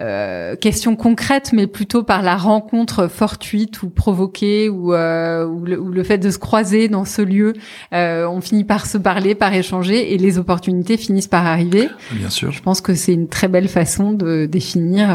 [0.00, 5.80] euh, question concrète, mais plutôt par la rencontre fortuite ou provoquée, ou, euh, ou, le,
[5.80, 7.52] ou le, fait de se croiser dans ce lieu.
[7.92, 11.88] on finit par se parler, par échanger, et les opportunités finissent par arriver.
[12.12, 12.52] Bien sûr.
[12.52, 15.08] Je pense que c'est une très belle façon de définir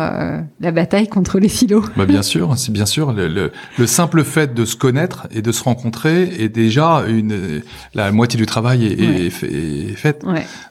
[0.59, 1.85] la bataille contre les silos.
[1.95, 5.51] Bah bien sûr, c'est bien sûr le, le, simple fait de se connaître et de
[5.51, 7.61] se rencontrer est déjà une
[7.93, 10.25] la moitié du travail est, est, faite.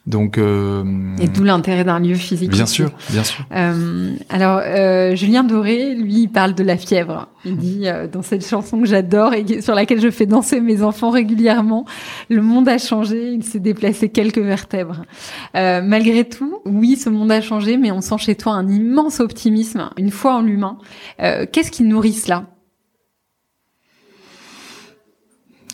[0.06, 0.84] Donc euh,
[1.20, 2.50] et d'où l'intérêt d'un lieu physique.
[2.50, 3.44] Bien sûr, bien sûr.
[3.52, 7.28] Euh, alors euh, Julien Doré, lui, il parle de la fièvre.
[7.44, 11.08] Il dit dans cette chanson que j'adore et sur laquelle je fais danser mes enfants
[11.08, 11.86] régulièrement,
[12.28, 15.06] le monde a changé, il s'est déplacé quelques vertèbres.
[15.54, 19.88] Malgré tout, oui, ce monde a changé, mais on sent chez toi un immense optimisme,
[19.96, 20.76] une foi en l'humain.
[21.18, 22.46] Qu'est-ce qui nourrit cela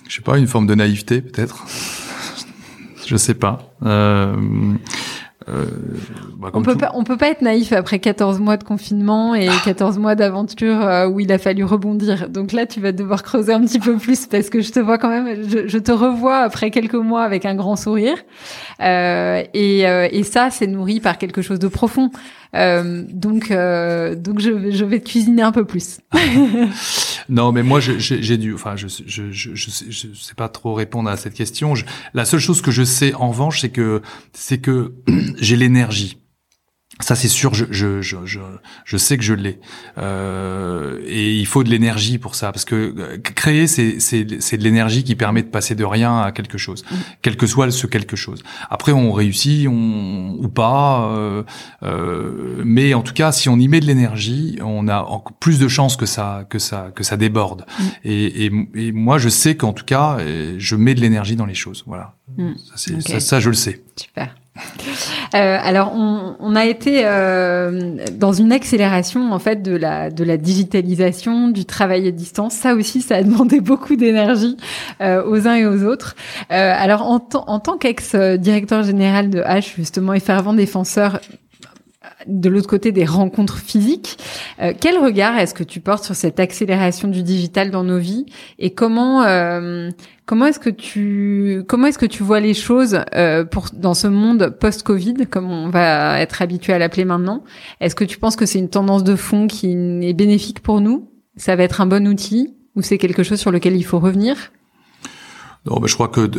[0.09, 1.67] Je sais pas, une forme de naïveté peut-être.
[3.07, 3.75] je sais pas.
[3.83, 4.75] Euh,
[5.49, 5.65] euh,
[6.39, 9.49] bah, on peut pas, on peut pas être naïf après 14 mois de confinement et
[9.65, 12.29] 14 mois d'aventure euh, où il a fallu rebondir.
[12.29, 14.99] Donc là, tu vas devoir creuser un petit peu plus parce que je te vois
[14.99, 18.17] quand même, je, je te revois après quelques mois avec un grand sourire.
[18.81, 22.11] Euh, et, euh, et ça, c'est nourri par quelque chose de profond.
[22.55, 25.99] Euh, donc, euh, donc je, je vais cuisiner un peu plus.
[27.29, 28.55] non, mais moi, j'ai dû.
[28.55, 31.75] Enfin, je, je, je, je, sais, je sais pas trop répondre à cette question.
[32.15, 34.01] la seule chose que je sais en revanche, c'est que
[34.33, 34.95] c'est que
[35.39, 36.19] j'ai l'énergie.
[37.01, 38.17] Ça c'est sûr, je, je, je,
[38.85, 39.61] je, sais que je l'ai.
[39.99, 44.57] Euh, et il faut de l'énergie pour ça, parce que euh, créer, c'est, c'est, c'est
[44.57, 46.95] de l'énergie qui permet de passer de rien à quelque chose, mm.
[47.21, 48.43] quel que soit ce quelque chose.
[48.71, 51.43] Après, on réussit on, ou pas, euh,
[51.83, 55.07] euh, mais en tout cas, si on y met de l'énergie, on a
[55.39, 57.67] plus de chances que ça, que ça, que ça déborde.
[57.79, 57.83] Mm.
[58.05, 60.17] Et, et, et, moi, je sais qu'en tout cas,
[60.57, 61.85] je mets de l'énergie dans les choses.
[61.87, 62.53] Voilà, mm.
[62.75, 63.85] ça, ça, ça, je le sais.
[63.97, 64.35] Super.
[65.35, 71.65] Euh, alors, on, a été euh, dans une accélération en fait de la digitalisation, du
[71.65, 72.55] travail à distance.
[72.55, 74.57] Ça aussi, ça a demandé beaucoup d'énergie
[75.01, 76.17] euh, aux uns et aux autres.
[76.49, 81.21] Alors, en, en tant qu'ex-directeur général de H justement et fervent défenseur
[82.27, 84.19] de l'autre côté des rencontres physiques.
[84.61, 88.27] Euh, quel regard est-ce que tu portes sur cette accélération du digital dans nos vies
[88.59, 89.91] et comment euh,
[90.27, 94.07] comment est-ce que tu comment est-ce que tu vois les choses euh, pour dans ce
[94.07, 97.45] monde post-Covid comme on va être habitué à l'appeler maintenant?
[97.81, 101.11] Est-ce que tu penses que c'est une tendance de fond qui est bénéfique pour nous?
[101.37, 104.53] Ça va être un bon outil ou c'est quelque chose sur lequel il faut revenir?
[105.67, 106.31] Non, bah, je crois que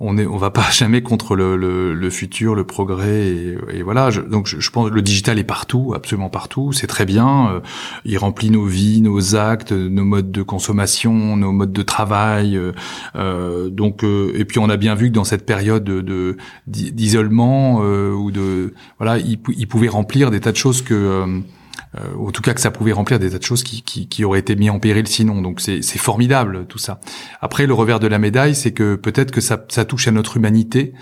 [0.00, 3.26] on est, on va pas jamais contre le, le, le futur, le progrès,
[3.72, 4.10] et, voilà.
[4.10, 6.72] Donc, je, je, pense que le digital est partout, absolument partout.
[6.72, 7.50] C'est très bien.
[7.52, 7.60] Euh,
[8.04, 12.56] il remplit nos vies, nos actes, nos modes de consommation, nos modes de travail.
[12.56, 12.72] Euh,
[13.16, 17.78] euh donc, euh, et puis on a bien vu que dans cette période de d'isolement
[17.80, 21.42] ou de voilà, il, il, pouvait remplir des tas de choses que
[21.98, 24.24] euh, en tout cas que ça pouvait remplir des tas de choses qui, qui, qui
[24.24, 25.42] auraient été mis en péril sinon.
[25.42, 27.00] Donc c'est formidable tout ça.
[27.40, 30.36] Après, le revers de la médaille, c'est que peut-être que ça, ça touche à notre
[30.36, 30.92] humanité,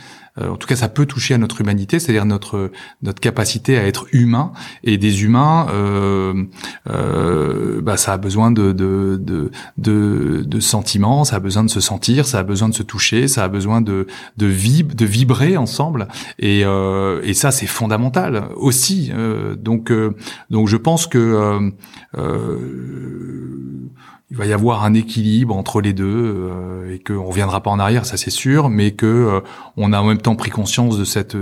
[0.49, 2.71] en tout cas ça peut toucher à notre humanité, c'est-à-dire notre
[3.03, 4.53] notre capacité à être humain.
[4.85, 6.45] Et des humains, euh,
[6.89, 11.71] euh, bah, ça a besoin de de, de de, de sentiments, ça a besoin de
[11.71, 15.05] se sentir, ça a besoin de se toucher, ça a besoin de de vib de
[15.05, 16.09] vibrer ensemble.
[16.39, 19.11] Et euh, et ça c'est fondamental aussi.
[19.13, 19.93] Euh, donc
[20.51, 21.73] donc je pense que
[24.31, 27.81] il va y avoir un équilibre entre les deux euh, et qu'on reviendra pas en
[27.81, 29.41] arrière, ça c'est sûr, mais que euh,
[29.77, 31.37] on a en même temps pris conscience de cette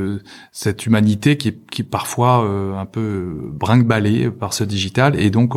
[0.53, 5.29] cette humanité qui est, qui est parfois euh, un peu brinque-ballée par ce digital et
[5.29, 5.55] donc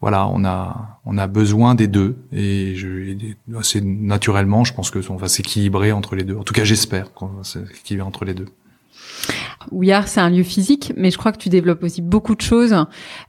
[0.00, 3.16] voilà, on a on a besoin des deux et je
[3.62, 6.36] c'est naturellement, je pense que on va s'équilibrer entre les deux.
[6.36, 8.46] En tout cas, j'espère qu'on va s'équilibrer entre les deux.
[9.70, 12.74] Ouillard, c'est un lieu physique, mais je crois que tu développes aussi beaucoup de choses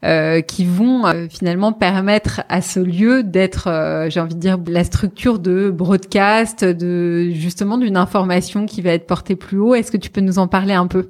[0.06, 4.58] euh, qui vont euh, finalement permettre à ce lieu d'être, euh, j'ai envie de dire,
[4.66, 9.76] la structure de broadcast, de justement d'une information qui va être portée plus haut.
[9.76, 11.10] Est-ce que tu peux nous en parler un peu?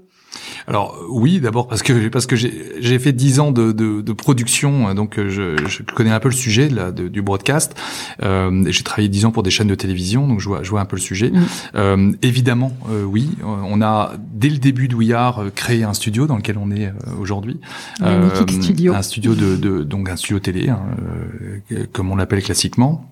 [0.67, 4.89] Alors oui, d'abord parce que parce que j'ai fait dix ans de, de, de, production,
[4.89, 7.75] euh, donc euh, je, je, connais un peu le sujet là, de, du broadcast.
[8.23, 10.81] Euh, j'ai travaillé dix ans pour des chaînes de télévision, donc je vois, je vois
[10.81, 11.31] un peu le sujet.
[11.75, 15.11] Euh, évidemment, euh, oui, on a dès le début de We
[15.55, 17.59] créé un studio dans lequel on est aujourd'hui.
[18.61, 18.93] studio.
[18.93, 20.81] Un studio de, de, donc un studio télé, hein,
[21.91, 23.11] comme on l'appelle classiquement.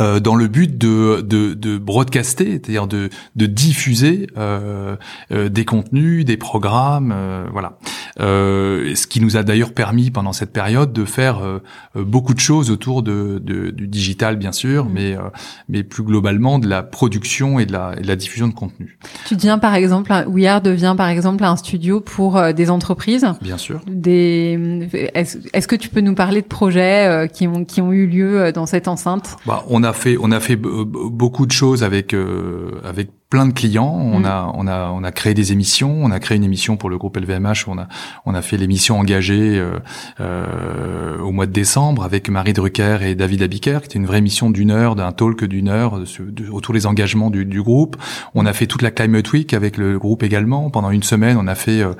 [0.00, 4.96] Euh, dans le but de, de, de broadcaster, c'est-à-dire de, de diffuser euh,
[5.32, 7.78] euh, des contenus, des programmes, euh, voilà.
[8.18, 11.40] Euh, ce qui nous a d'ailleurs permis pendant cette période de faire
[11.94, 14.92] beaucoup de choses autour de, de du digital, bien sûr, mmh.
[14.92, 15.16] mais
[15.68, 18.98] mais plus globalement de la production et de la, et de la diffusion de contenu.
[19.26, 23.26] Tu deviens par exemple, We Are devient par exemple un studio pour des entreprises.
[23.40, 23.80] Bien sûr.
[23.86, 28.06] Des est-ce, est-ce que tu peux nous parler de projets qui ont qui ont eu
[28.06, 29.36] lieu dans cette enceinte?
[29.46, 33.52] Bah, on a fait on a fait beaucoup de choses avec euh, avec plein de
[33.52, 33.96] clients.
[33.96, 34.24] On mm.
[34.26, 35.96] a, on a, on a créé des émissions.
[36.02, 37.68] On a créé une émission pour le groupe LVMH.
[37.68, 37.86] On a,
[38.26, 39.78] on a fait l'émission engagée euh,
[40.20, 44.18] euh, au mois de décembre avec Marie Drucker et David Abiker, qui était une vraie
[44.18, 46.00] émission d'une heure, d'un talk d'une heure
[46.50, 47.96] autour des engagements du, du, groupe.
[48.34, 50.68] On a fait toute la Climate Week avec le groupe également.
[50.70, 51.94] Pendant une semaine, on a fait euh,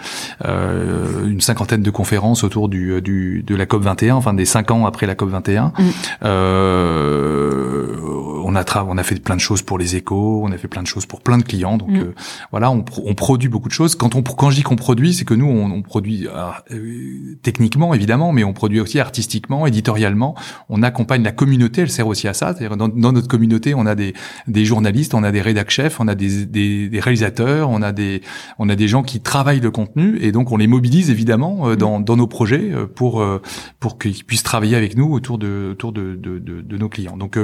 [0.45, 4.73] euh une cinquantaine de conférences autour du, du, de la COP 21, enfin des cinq
[4.73, 5.73] ans après la COP 21.
[5.79, 5.91] Mm.
[8.51, 10.43] Euh, on a, on a fait plein de choses pour les échos.
[10.45, 11.77] On a fait plein de choses pour plein de clients.
[11.77, 12.01] Donc mm.
[12.01, 12.15] euh,
[12.51, 13.95] voilà, on, on, produit beaucoup de choses.
[13.95, 17.95] Quand on quand je dis qu'on produit, c'est que nous on, on produit euh, techniquement
[17.95, 20.35] évidemment, mais on produit aussi artistiquement, éditorialement.
[20.69, 21.83] On accompagne la communauté.
[21.83, 22.55] Elle sert aussi à ça.
[22.55, 24.15] C'est-à-dire dans, dans, notre communauté, on a des,
[24.47, 27.93] des journalistes, on a des rédac chefs, on a des, des, des, réalisateurs, on a
[27.93, 28.23] des
[28.59, 31.77] on a des gens qui travaillent le contenu et donc on les mobilise évidemment euh,
[31.77, 32.05] dans, mm.
[32.05, 33.25] dans nos projets pour
[33.79, 37.17] pour qu'ils puissent travailler avec nous autour de autour de, de, de, de nos clients.
[37.17, 37.39] Donc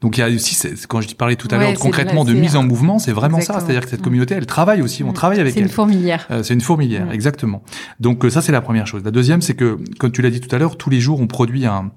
[0.00, 0.49] donc il y a aussi
[0.88, 3.60] quand je parlais tout à l'heure concrètement de mise en mouvement, c'est vraiment ça.
[3.60, 4.04] C'est-à-dire que cette mm.
[4.04, 5.02] communauté, elle travaille aussi.
[5.04, 5.14] On mm.
[5.14, 5.62] travaille avec elle.
[5.62, 6.26] C'est une fourmilière.
[6.30, 7.12] Euh, c'est une fourmilière, mm.
[7.12, 7.62] exactement.
[7.98, 9.02] Donc euh, ça, c'est la première chose.
[9.04, 11.26] La deuxième, c'est que, comme tu l'as dit tout à l'heure, tous les jours, on
[11.26, 11.90] produit un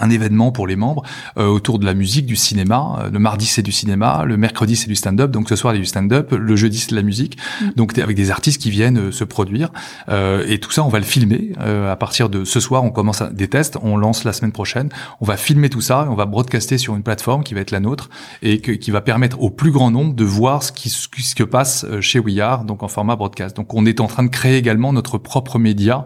[0.00, 1.02] un événement pour les membres
[1.36, 3.00] euh, autour de la musique, du cinéma.
[3.00, 5.78] Euh, le mardi c'est du cinéma, le mercredi c'est du stand-up, donc ce soir il
[5.78, 7.70] y a du stand-up, le jeudi c'est de la musique, mm.
[7.76, 9.70] donc avec des artistes qui viennent euh, se produire.
[10.08, 11.52] et tout ça on va le filmer.
[11.58, 14.88] à partir de ce soir on commence des tests, on lance la semaine prochaine,
[15.20, 17.70] on va filmer tout ça, et on va broadcaster sur une plateforme qui va être
[17.70, 18.08] la nôtre
[18.42, 21.86] et qui va permettre au plus grand nombre de voir ce qui ce que passe
[22.00, 23.56] chez We Are, donc en format broadcast.
[23.56, 26.04] Donc on est en train de créer également notre propre média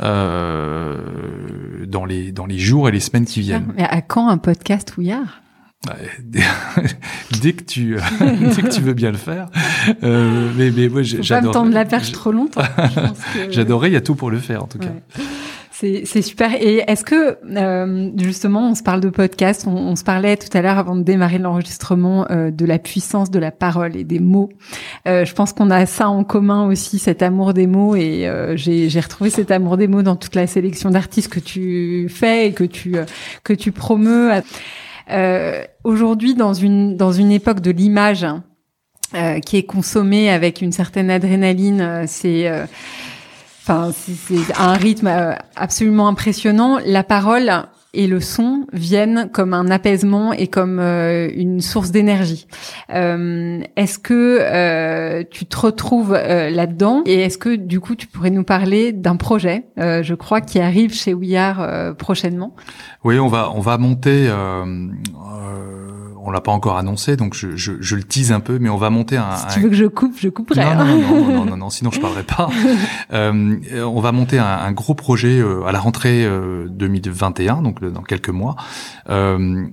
[0.00, 0.96] dans
[2.06, 3.72] les dans les jours et les semaines qui viennent.
[3.76, 5.42] Mais à quand un podcast Ouillard
[7.40, 9.48] dès que tu dès que tu veux bien le faire.
[10.02, 12.62] Euh, mais mais moi j'adore pas me tendre la perche trop longtemps
[13.50, 14.92] j'adorais il y a tout pour le faire en tout cas
[15.80, 16.60] c'est super.
[16.60, 20.60] Et est-ce que euh, justement, on se parle de podcast, on, se parlait tout à
[20.60, 24.48] l'heure avant de démarrer l'enregistrement euh, de la puissance de la parole et des mots.
[25.06, 27.94] Euh, je pense qu'on a ça en commun aussi, cet amour des mots.
[27.94, 32.48] Et j'ai retrouvé cet amour des mots dans toute la sélection d'artistes que tu fais
[32.48, 32.96] et que tu
[33.44, 34.32] que tu promeus.
[35.84, 38.26] Aujourd'hui, dans une dans une époque de l'image
[39.46, 42.50] qui est consommée avec une certaine adrénaline, c'est
[43.68, 46.78] Enfin, c'est un rythme euh, absolument impressionnant.
[46.86, 47.50] La parole,
[47.94, 52.46] et le son viennent comme un apaisement et comme euh, une source d'énergie.
[52.94, 58.30] Euh, est-ce que euh, tu te retrouves là-dedans et est-ce que du coup tu pourrais
[58.30, 62.54] nous parler d'un projet, je crois, qui arrive chez We Are prochainement?
[63.04, 64.30] Oui, on va on va monter
[66.22, 68.76] on l'a pas encore annoncé, donc je, je, je, le tease un peu, mais on
[68.76, 69.36] va monter un.
[69.36, 70.64] Si tu veux que je coupe, je couperai.
[70.64, 72.48] Non, non, non, non, non, non, sinon je parlerai pas.
[73.12, 77.84] euh, on va monter un, un gros projet euh, à la rentrée euh, 2021, donc
[77.84, 78.56] dans quelques mois,
[79.10, 79.66] euh,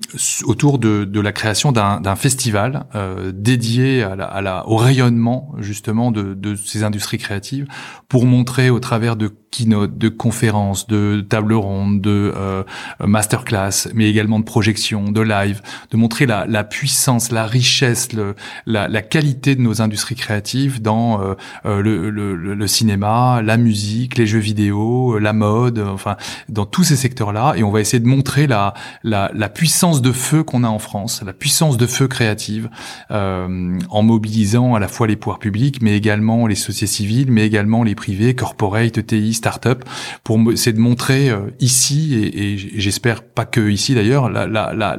[0.45, 5.53] autour de, de, la création d'un festival euh, dédié à la, à la, au rayonnement
[5.59, 7.67] justement de, de ces industries créatives,
[8.09, 12.63] pour montrer au travers de keynote, de conférences, de tables rondes, de euh,
[12.99, 18.35] masterclass, mais également de projections, de live, de montrer la, la puissance, la richesse, le,
[18.65, 23.57] la, la, qualité de nos industries créatives dans euh, euh le, le, le, cinéma, la
[23.57, 26.17] musique, les jeux vidéo, la mode, enfin
[26.49, 27.53] dans tous ces secteurs-là.
[27.55, 28.73] Et on va essayer de montrer la,
[29.03, 32.69] la, la puissance de feu qu'on a en France, la puissance de feu créative,
[33.11, 37.45] euh, en mobilisant à la fois les pouvoirs publics, mais également les sociétés civiles, mais
[37.45, 39.83] également les privés, corporate, ETI, start-up
[40.23, 44.73] pour c'est de montrer euh, ici et, et j'espère pas que ici d'ailleurs la, la,
[44.73, 44.97] la,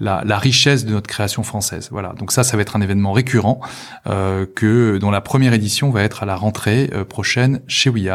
[0.00, 1.88] la, la richesse de notre création française.
[1.90, 2.12] Voilà.
[2.18, 3.60] Donc ça, ça va être un événement récurrent
[4.06, 8.08] euh, que dont la première édition va être à la rentrée euh, prochaine chez We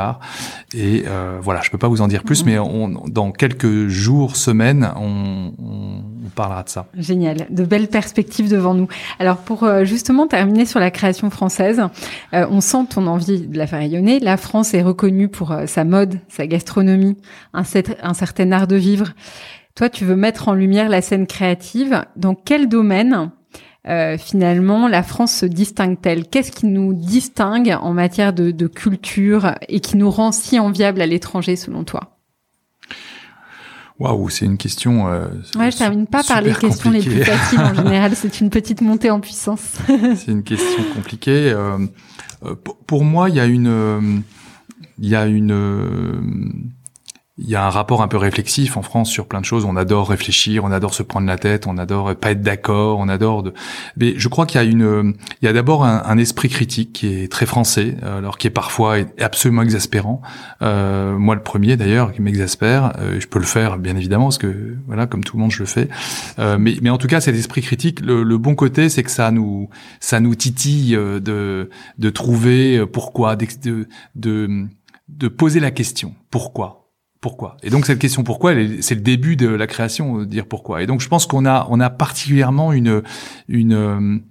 [0.73, 2.51] Et euh, voilà, je peux pas vous en dire plus, mhm.
[2.51, 6.85] mais on, dans quelques jours, semaines, on, on, parlera de ça.
[6.95, 8.87] Génial, de belles perspectives devant nous.
[9.17, 11.81] Alors pour euh, justement terminer sur la création française,
[12.31, 14.19] on sent ton envie de la faire rayonner.
[14.19, 17.17] La France est reconnue pour euh, sa mode, sa gastronomie,
[17.53, 17.63] un,
[18.01, 19.13] un certain art de vivre.
[19.77, 22.03] Toi, tu veux mettre en lumière la scène créative.
[22.15, 23.29] Dans quel domaine
[23.87, 26.27] euh, finalement, la France se distingue-t-elle?
[26.27, 30.99] Qu'est-ce qui nous distingue en matière de, de, culture et qui nous rend si enviables
[30.99, 32.17] à l'étranger, selon toi?
[33.99, 35.09] Waouh, c'est une question.
[35.09, 38.15] Euh, ouais, je termine pas par les questions les plus faciles en général.
[38.15, 39.75] C'est une petite montée en puissance.
[40.15, 41.51] c'est une question compliquée.
[41.51, 41.77] Euh,
[42.43, 42.55] euh
[42.87, 44.23] pour moi, il y a une
[44.99, 46.19] il y a une euh,
[47.39, 49.63] il y a un rapport un peu réflexif en France sur plein de choses.
[49.65, 53.09] On adore réfléchir, on adore se prendre la tête, on adore pas être d'accord, on
[53.09, 53.43] adore.
[53.43, 53.53] De...
[53.95, 57.13] Mais je crois qu'il y a une, il y a d'abord un, esprit critique qui
[57.13, 60.21] est très français, alors qui est parfois absolument exaspérant.
[60.63, 62.93] Euh, moi, le premier d'ailleurs, qui m'exaspère.
[62.97, 65.59] Euh, je peux le faire, bien évidemment, parce que voilà, comme tout le monde, je
[65.59, 65.89] le fais.
[66.39, 69.11] Euh, mais, mais en tout cas, cet esprit critique, le, le bon côté, c'est que
[69.11, 69.69] ça nous,
[69.99, 71.69] ça nous titille euh, de,
[71.99, 74.67] de trouver pourquoi, de, de
[75.07, 76.86] de poser la question pourquoi
[77.63, 80.87] et donc cette question pourquoi c'est le début de la création de dire pourquoi et
[80.87, 83.01] donc je pense qu'on a on a particulièrement une
[83.47, 84.21] une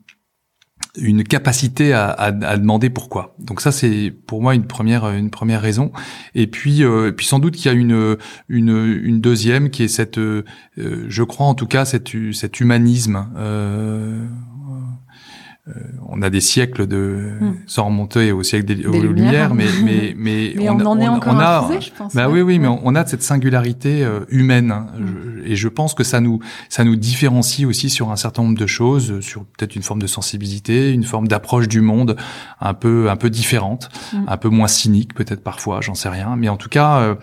[0.99, 3.35] une capacité à, à, à, demander pourquoi.
[3.39, 5.93] Donc ça c'est pour moi une première une première raison.
[6.35, 8.17] Et puis euh, puis sans doute qu'il y a une
[8.49, 10.45] une une deuxième qui est cette euh,
[10.77, 14.27] je crois en tout cas cette cet humanisme euh,
[15.69, 17.55] euh, on a des siècles de hmm.
[17.67, 21.91] sans remonter au siècle des, lumières, mais mais mais, on, en est encore a, je
[21.91, 22.15] pense.
[22.15, 24.87] Bah oui oui, mais on, a cette singularité euh, humaine hein.
[24.97, 25.41] hmm.
[25.45, 26.39] et je pense que ça nous
[26.69, 30.07] ça nous différencie aussi sur un certain nombre de choses, sur peut-être une forme de
[30.07, 32.17] sensibilité, une forme d'approche du monde
[32.61, 34.19] un peu un peu différente, hmm.
[34.29, 37.17] un peu moins cynique peut-être parfois, j'en sais rien, mais en tout cas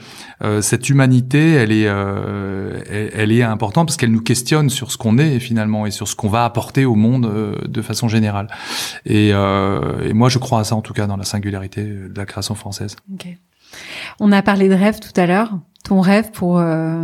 [0.43, 4.97] euh, cette humanité, elle est elle, elle, est importante parce qu'elle nous questionne sur ce
[4.97, 7.31] qu'on est finalement et sur ce qu'on va apporter au monde
[7.65, 8.32] de façon générale.
[9.09, 12.25] Euh, et, moi, je crois à ça en tout cas dans la singularité de la
[12.25, 12.95] création française.
[14.19, 15.57] On a parlé de rêve tout à l'heure.
[15.83, 17.03] Ton rêve pour euh,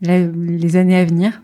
[0.00, 1.42] les années à venir?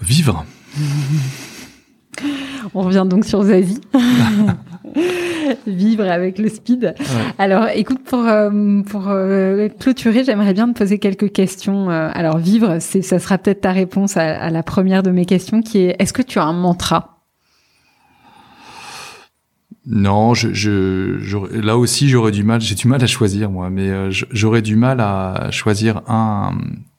[0.00, 0.44] Vivre.
[2.74, 3.80] On revient donc sur Zazie.
[5.66, 6.94] Vivre avec le speed.
[7.38, 9.12] Alors, écoute, pour euh, pour
[9.78, 11.90] clôturer, j'aimerais bien te poser quelques questions.
[11.90, 15.60] alors, vivre, c'est ça sera peut-être ta réponse à, à, la première de mes questions,
[15.60, 17.11] qui est est-ce que tu as un mantra?
[19.84, 23.90] Non, je, je, là aussi j'aurais du mal, j'ai du mal à choisir moi, mais
[23.90, 26.56] euh, j'aurais du mal à choisir un,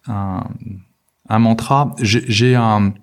[0.07, 0.43] un,
[1.29, 1.95] un mantra.
[2.01, 2.93] J'ai un,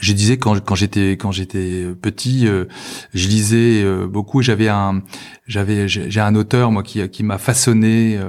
[0.00, 2.66] je disais quand, quand j'étais quand j'étais petit, euh,
[3.14, 4.42] je lisais euh, beaucoup.
[4.42, 5.02] J'avais un
[5.46, 8.20] j'avais j'ai un auteur moi qui qui m'a façonné,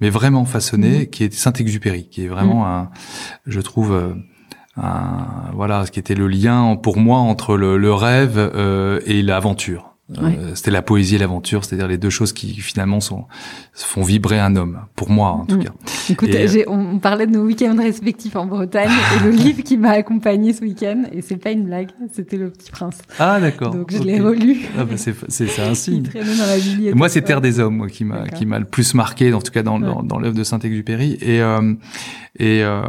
[0.00, 1.06] mais vraiment façonné, mmh.
[1.06, 2.68] qui est Saint-Exupéry, qui est vraiment mmh.
[2.68, 2.90] un,
[3.46, 4.16] je trouve.
[4.80, 8.38] Un, voilà, ce qui était le lien pour moi entre le, le rêve
[9.06, 13.26] et l'aventure Euh, c'était la poésie et l'aventure, c'est-à-dire les deux choses qui finalement sont
[13.74, 15.64] font vibrer un homme, pour moi en tout mm.
[15.64, 15.72] cas.
[16.08, 16.30] Écoute,
[16.66, 20.62] on parlait de nos week-ends respectifs en Bretagne et le livre qui m'a accompagné ce
[20.62, 23.02] week-end, et c'est pas une blague, c'était Le Petit Prince.
[23.18, 23.74] Ah d'accord.
[23.74, 24.60] Donc je l'ai relu.
[24.78, 26.04] Ah bah c'est c'est un signe.
[26.04, 29.34] dans la moi c'est Terre des hommes moi, qui m'a qui m'a le plus marqué,
[29.34, 31.74] en tout cas dans dans, dans l'œuvre de Saint-Exupéry et euh,
[32.38, 32.82] et, euh,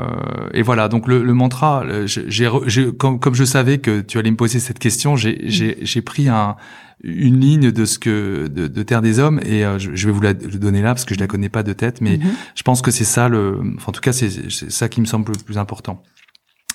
[0.53, 2.47] et voilà donc le, le mantra, j'ai
[2.97, 6.29] comme comme je savais que tu allais me poser cette question, j'ai j'ai j'ai pris
[6.29, 6.55] un
[7.03, 10.21] une ligne de ce que de, de Terre des Hommes et euh, je, vais vous
[10.21, 12.31] la donner là parce que je la connais pas de tête, mais mhm.
[12.55, 15.31] je pense que c'est ça le, enfin, en tout cas c'est ça qui me semble
[15.31, 16.03] le plus important.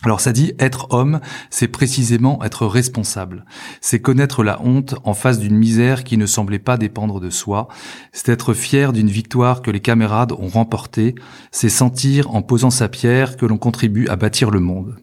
[0.03, 3.47] Alors ça dit être homme, c'est précisément être responsable.
[3.81, 7.69] C'est connaître la honte en face d'une misère qui ne semblait pas dépendre de soi.
[8.13, 11.15] C'est être fier d'une victoire que les camarades ont remportée.
[11.53, 14.97] C'est sentir en posant sa pierre que l'on contribue à bâtir le monde.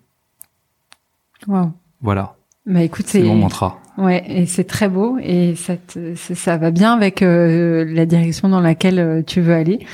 [1.47, 1.71] Wow.
[2.01, 2.35] Voilà.
[2.67, 3.80] Bah écoute, c'est mon mantra.
[3.97, 5.73] Ouais, et c'est très beau et ça,
[6.15, 9.85] ça va bien avec euh, la direction dans laquelle euh, tu veux aller.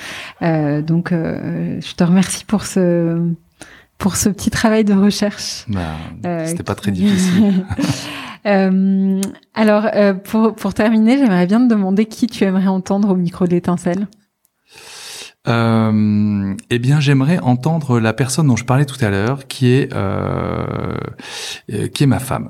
[0.44, 3.32] Euh, donc, je te remercie pour ce
[3.98, 5.66] pour ce petit travail de recherche.
[5.68, 7.66] Bah, C'était pas très difficile.
[9.56, 9.88] alors,
[10.24, 14.08] pour pour terminer, j'aimerais bien te demander qui tu aimerais entendre au micro de l'étincelle.
[15.48, 19.92] Euh, eh bien, j'aimerais entendre la personne dont je parlais tout à l'heure, qui est
[21.94, 22.50] qui est ma femme.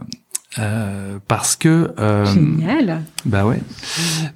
[0.60, 3.04] Euh, parce que euh, génial.
[3.26, 3.60] Bah ouais.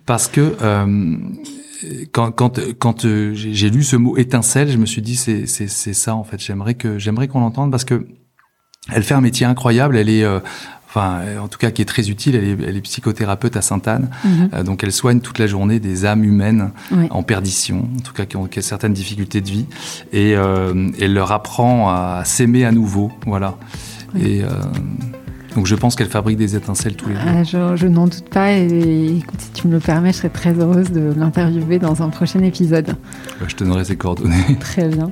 [0.06, 1.18] Parce que euh,
[2.12, 5.68] quand quand quand euh, j'ai lu ce mot étincelle, je me suis dit c'est c'est
[5.68, 6.40] c'est ça en fait.
[6.40, 8.08] J'aimerais que j'aimerais qu'on l'entende parce que
[8.92, 9.98] elle fait un métier incroyable.
[9.98, 10.26] Elle est
[10.88, 12.36] enfin en tout cas qui est très utile.
[12.36, 14.64] Elle est, elle est psychothérapeute à Sainte-Anne, mhm.
[14.64, 16.72] donc elle soigne toute la journée des âmes humaines
[17.10, 19.66] en perdition, en tout cas qui ont, qui ont, certaines difficultés de vie,
[20.12, 23.56] et elle leur apprend à s'aimer à nouveau, voilà.
[24.20, 24.42] Et
[25.56, 27.24] donc je pense qu'elle fabrique des étincelles tous les jours.
[27.28, 27.44] Ah,
[27.76, 30.92] je, n'en doute pas et écoute, si tu me le permets, je serais très heureuse
[30.92, 32.96] de l'interviewer dans un prochain épisode.
[33.46, 34.36] je te donnerai ses coordonnées.
[34.60, 35.12] Très bien.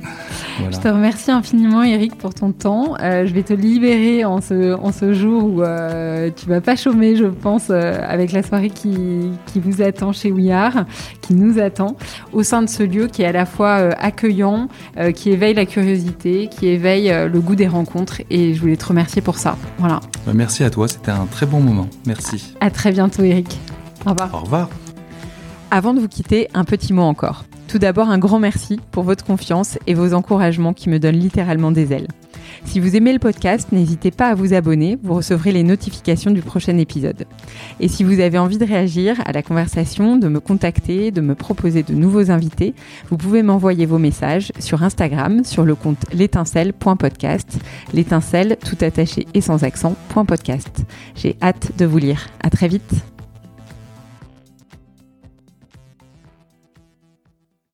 [0.72, 2.96] Je te remercie infiniment Eric pour ton temps.
[3.02, 6.76] Euh, je vais te libérer en ce, en ce jour où euh, tu vas pas
[6.76, 10.86] chômer, je pense, euh, avec la soirée qui, qui vous attend chez Ouillard,
[11.22, 11.98] qui nous attend,
[12.34, 14.68] au sein de ce lieu qui est à la fois accueillant,
[15.16, 19.22] qui éveille la curiosité, qui éveille le goût des rencontres et je voulais te remercier
[19.22, 19.58] pour ça.
[19.78, 20.00] Voilà.
[20.30, 21.88] Bah, merci à toi, c'était un très bon moment.
[22.06, 22.54] Merci.
[22.60, 23.58] À très bientôt, Eric.
[24.06, 24.30] Au revoir.
[24.32, 24.70] Au revoir.
[25.72, 27.46] Avant de vous quitter, un petit mot encore.
[27.68, 31.72] Tout d'abord, un grand merci pour votre confiance et vos encouragements qui me donnent littéralement
[31.72, 32.08] des ailes.
[32.66, 36.42] Si vous aimez le podcast, n'hésitez pas à vous abonner, vous recevrez les notifications du
[36.42, 37.26] prochain épisode.
[37.80, 41.36] Et si vous avez envie de réagir à la conversation, de me contacter, de me
[41.36, 42.74] proposer de nouveaux invités,
[43.10, 47.60] vous pouvez m'envoyer vos messages sur Instagram sur le compte l'étincelle.podcast,
[47.94, 49.96] l'étincelle tout attaché et sans accent,
[50.28, 50.86] .podcast.
[51.16, 52.28] J'ai hâte de vous lire.
[52.42, 53.19] À très vite.